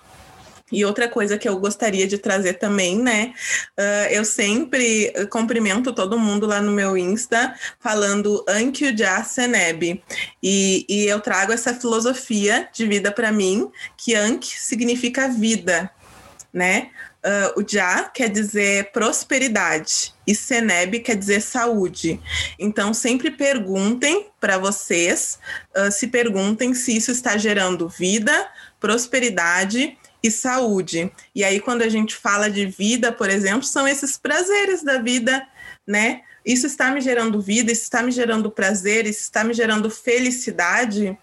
[0.72, 3.34] E outra coisa que eu gostaria de trazer também, né?
[3.78, 10.04] Uh, eu sempre cumprimento todo mundo lá no meu Insta falando Ankyo Ja Seneb.
[10.42, 15.90] E, e eu trago essa filosofia de vida para mim, que Anki significa vida,
[16.54, 16.90] né?
[17.22, 22.18] Uh, o Ja quer dizer prosperidade e Seneb quer dizer saúde.
[22.58, 25.38] Então, sempre perguntem para vocês,
[25.76, 28.50] uh, se perguntem se isso está gerando vida,
[28.80, 31.12] prosperidade e saúde.
[31.36, 35.46] E aí, quando a gente fala de vida, por exemplo, são esses prazeres da vida,
[35.86, 36.22] né?
[36.46, 41.18] Isso está me gerando vida, isso está me gerando prazer, isso está me gerando felicidade,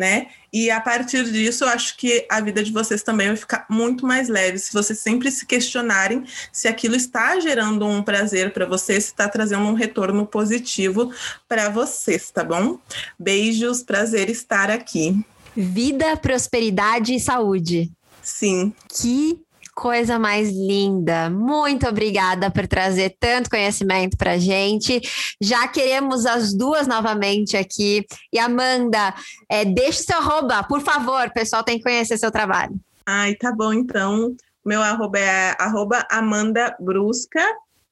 [0.00, 0.28] né?
[0.50, 4.06] E a partir disso, eu acho que a vida de vocês também vai ficar muito
[4.06, 4.58] mais leve.
[4.58, 9.28] Se vocês sempre se questionarem se aquilo está gerando um prazer para vocês, se está
[9.28, 11.12] trazendo um retorno positivo
[11.46, 12.78] para vocês, tá bom?
[13.18, 15.22] Beijos, prazer estar aqui.
[15.54, 17.92] Vida, prosperidade e saúde.
[18.22, 18.72] Sim.
[18.88, 19.38] Que
[19.80, 21.30] coisa mais linda.
[21.30, 25.00] Muito obrigada por trazer tanto conhecimento para gente.
[25.40, 28.06] Já queremos as duas novamente aqui.
[28.30, 29.14] E Amanda,
[29.48, 31.26] é, deixe seu arroba, por favor.
[31.26, 32.78] O pessoal tem que conhecer seu trabalho.
[33.06, 34.36] Ai, tá bom, então.
[34.62, 37.42] Meu arroba é arroba Amanda Brusca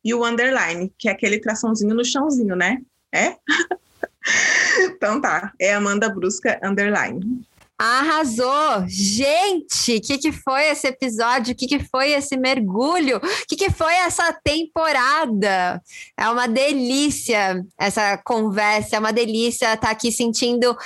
[0.05, 2.83] e o underline, que é aquele traçãozinho no chãozinho, né?
[3.11, 3.35] É?
[4.93, 7.43] então tá, é Amanda Brusca underline.
[7.79, 8.85] Arrasou!
[8.89, 11.53] Gente, o que, que foi esse episódio?
[11.53, 13.19] O que, que foi esse mergulho?
[13.19, 15.81] O que, que foi essa temporada?
[16.17, 20.77] É uma delícia essa conversa, é uma delícia estar aqui sentindo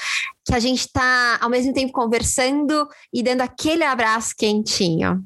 [0.45, 5.25] que a gente está ao mesmo tempo conversando e dando aquele abraço quentinho.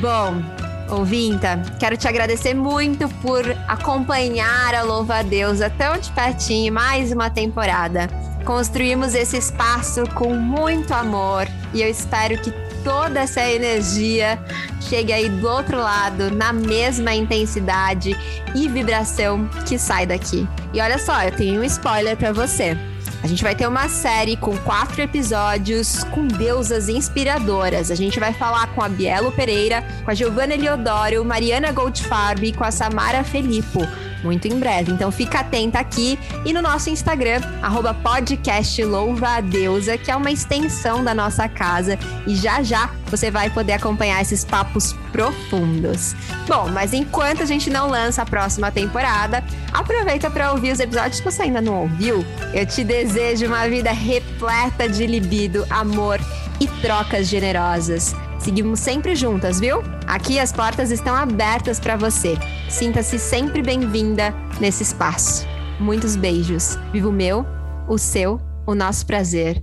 [0.00, 6.72] Bom, ouvinta, quero te agradecer muito por acompanhar a Louva a Deus até de pertinho
[6.72, 8.08] mais uma temporada.
[8.50, 14.44] Construímos esse espaço com muito amor e eu espero que toda essa energia
[14.80, 18.10] chegue aí do outro lado na mesma intensidade
[18.52, 20.48] e vibração que sai daqui.
[20.74, 22.76] E olha só, eu tenho um spoiler para você.
[23.22, 27.88] A gente vai ter uma série com quatro episódios com deusas inspiradoras.
[27.88, 32.52] A gente vai falar com a Bielo Pereira, com a Giovanna Eliodoro, Mariana Goldfarb e
[32.52, 33.86] com a Samara Felippo
[34.22, 34.92] muito em breve.
[34.92, 40.16] Então fica atenta aqui e no nosso Instagram, arroba podcast Louva a Deusa, que é
[40.16, 41.98] uma extensão da nossa casa.
[42.26, 46.14] E já já você vai poder acompanhar esses papos profundos.
[46.46, 49.42] Bom, mas enquanto a gente não lança a próxima temporada,
[49.72, 52.24] aproveita para ouvir os episódios que você ainda não ouviu.
[52.54, 56.20] Eu te desejo uma vida repleta de libido, amor
[56.60, 58.14] e trocas generosas.
[58.40, 59.82] Seguimos sempre juntas, viu?
[60.06, 62.38] Aqui as portas estão abertas para você.
[62.70, 65.46] Sinta-se sempre bem-vinda nesse espaço.
[65.78, 66.76] Muitos beijos.
[66.90, 67.44] Viva o meu,
[67.86, 69.62] o seu, o nosso prazer.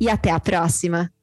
[0.00, 1.15] E até a próxima!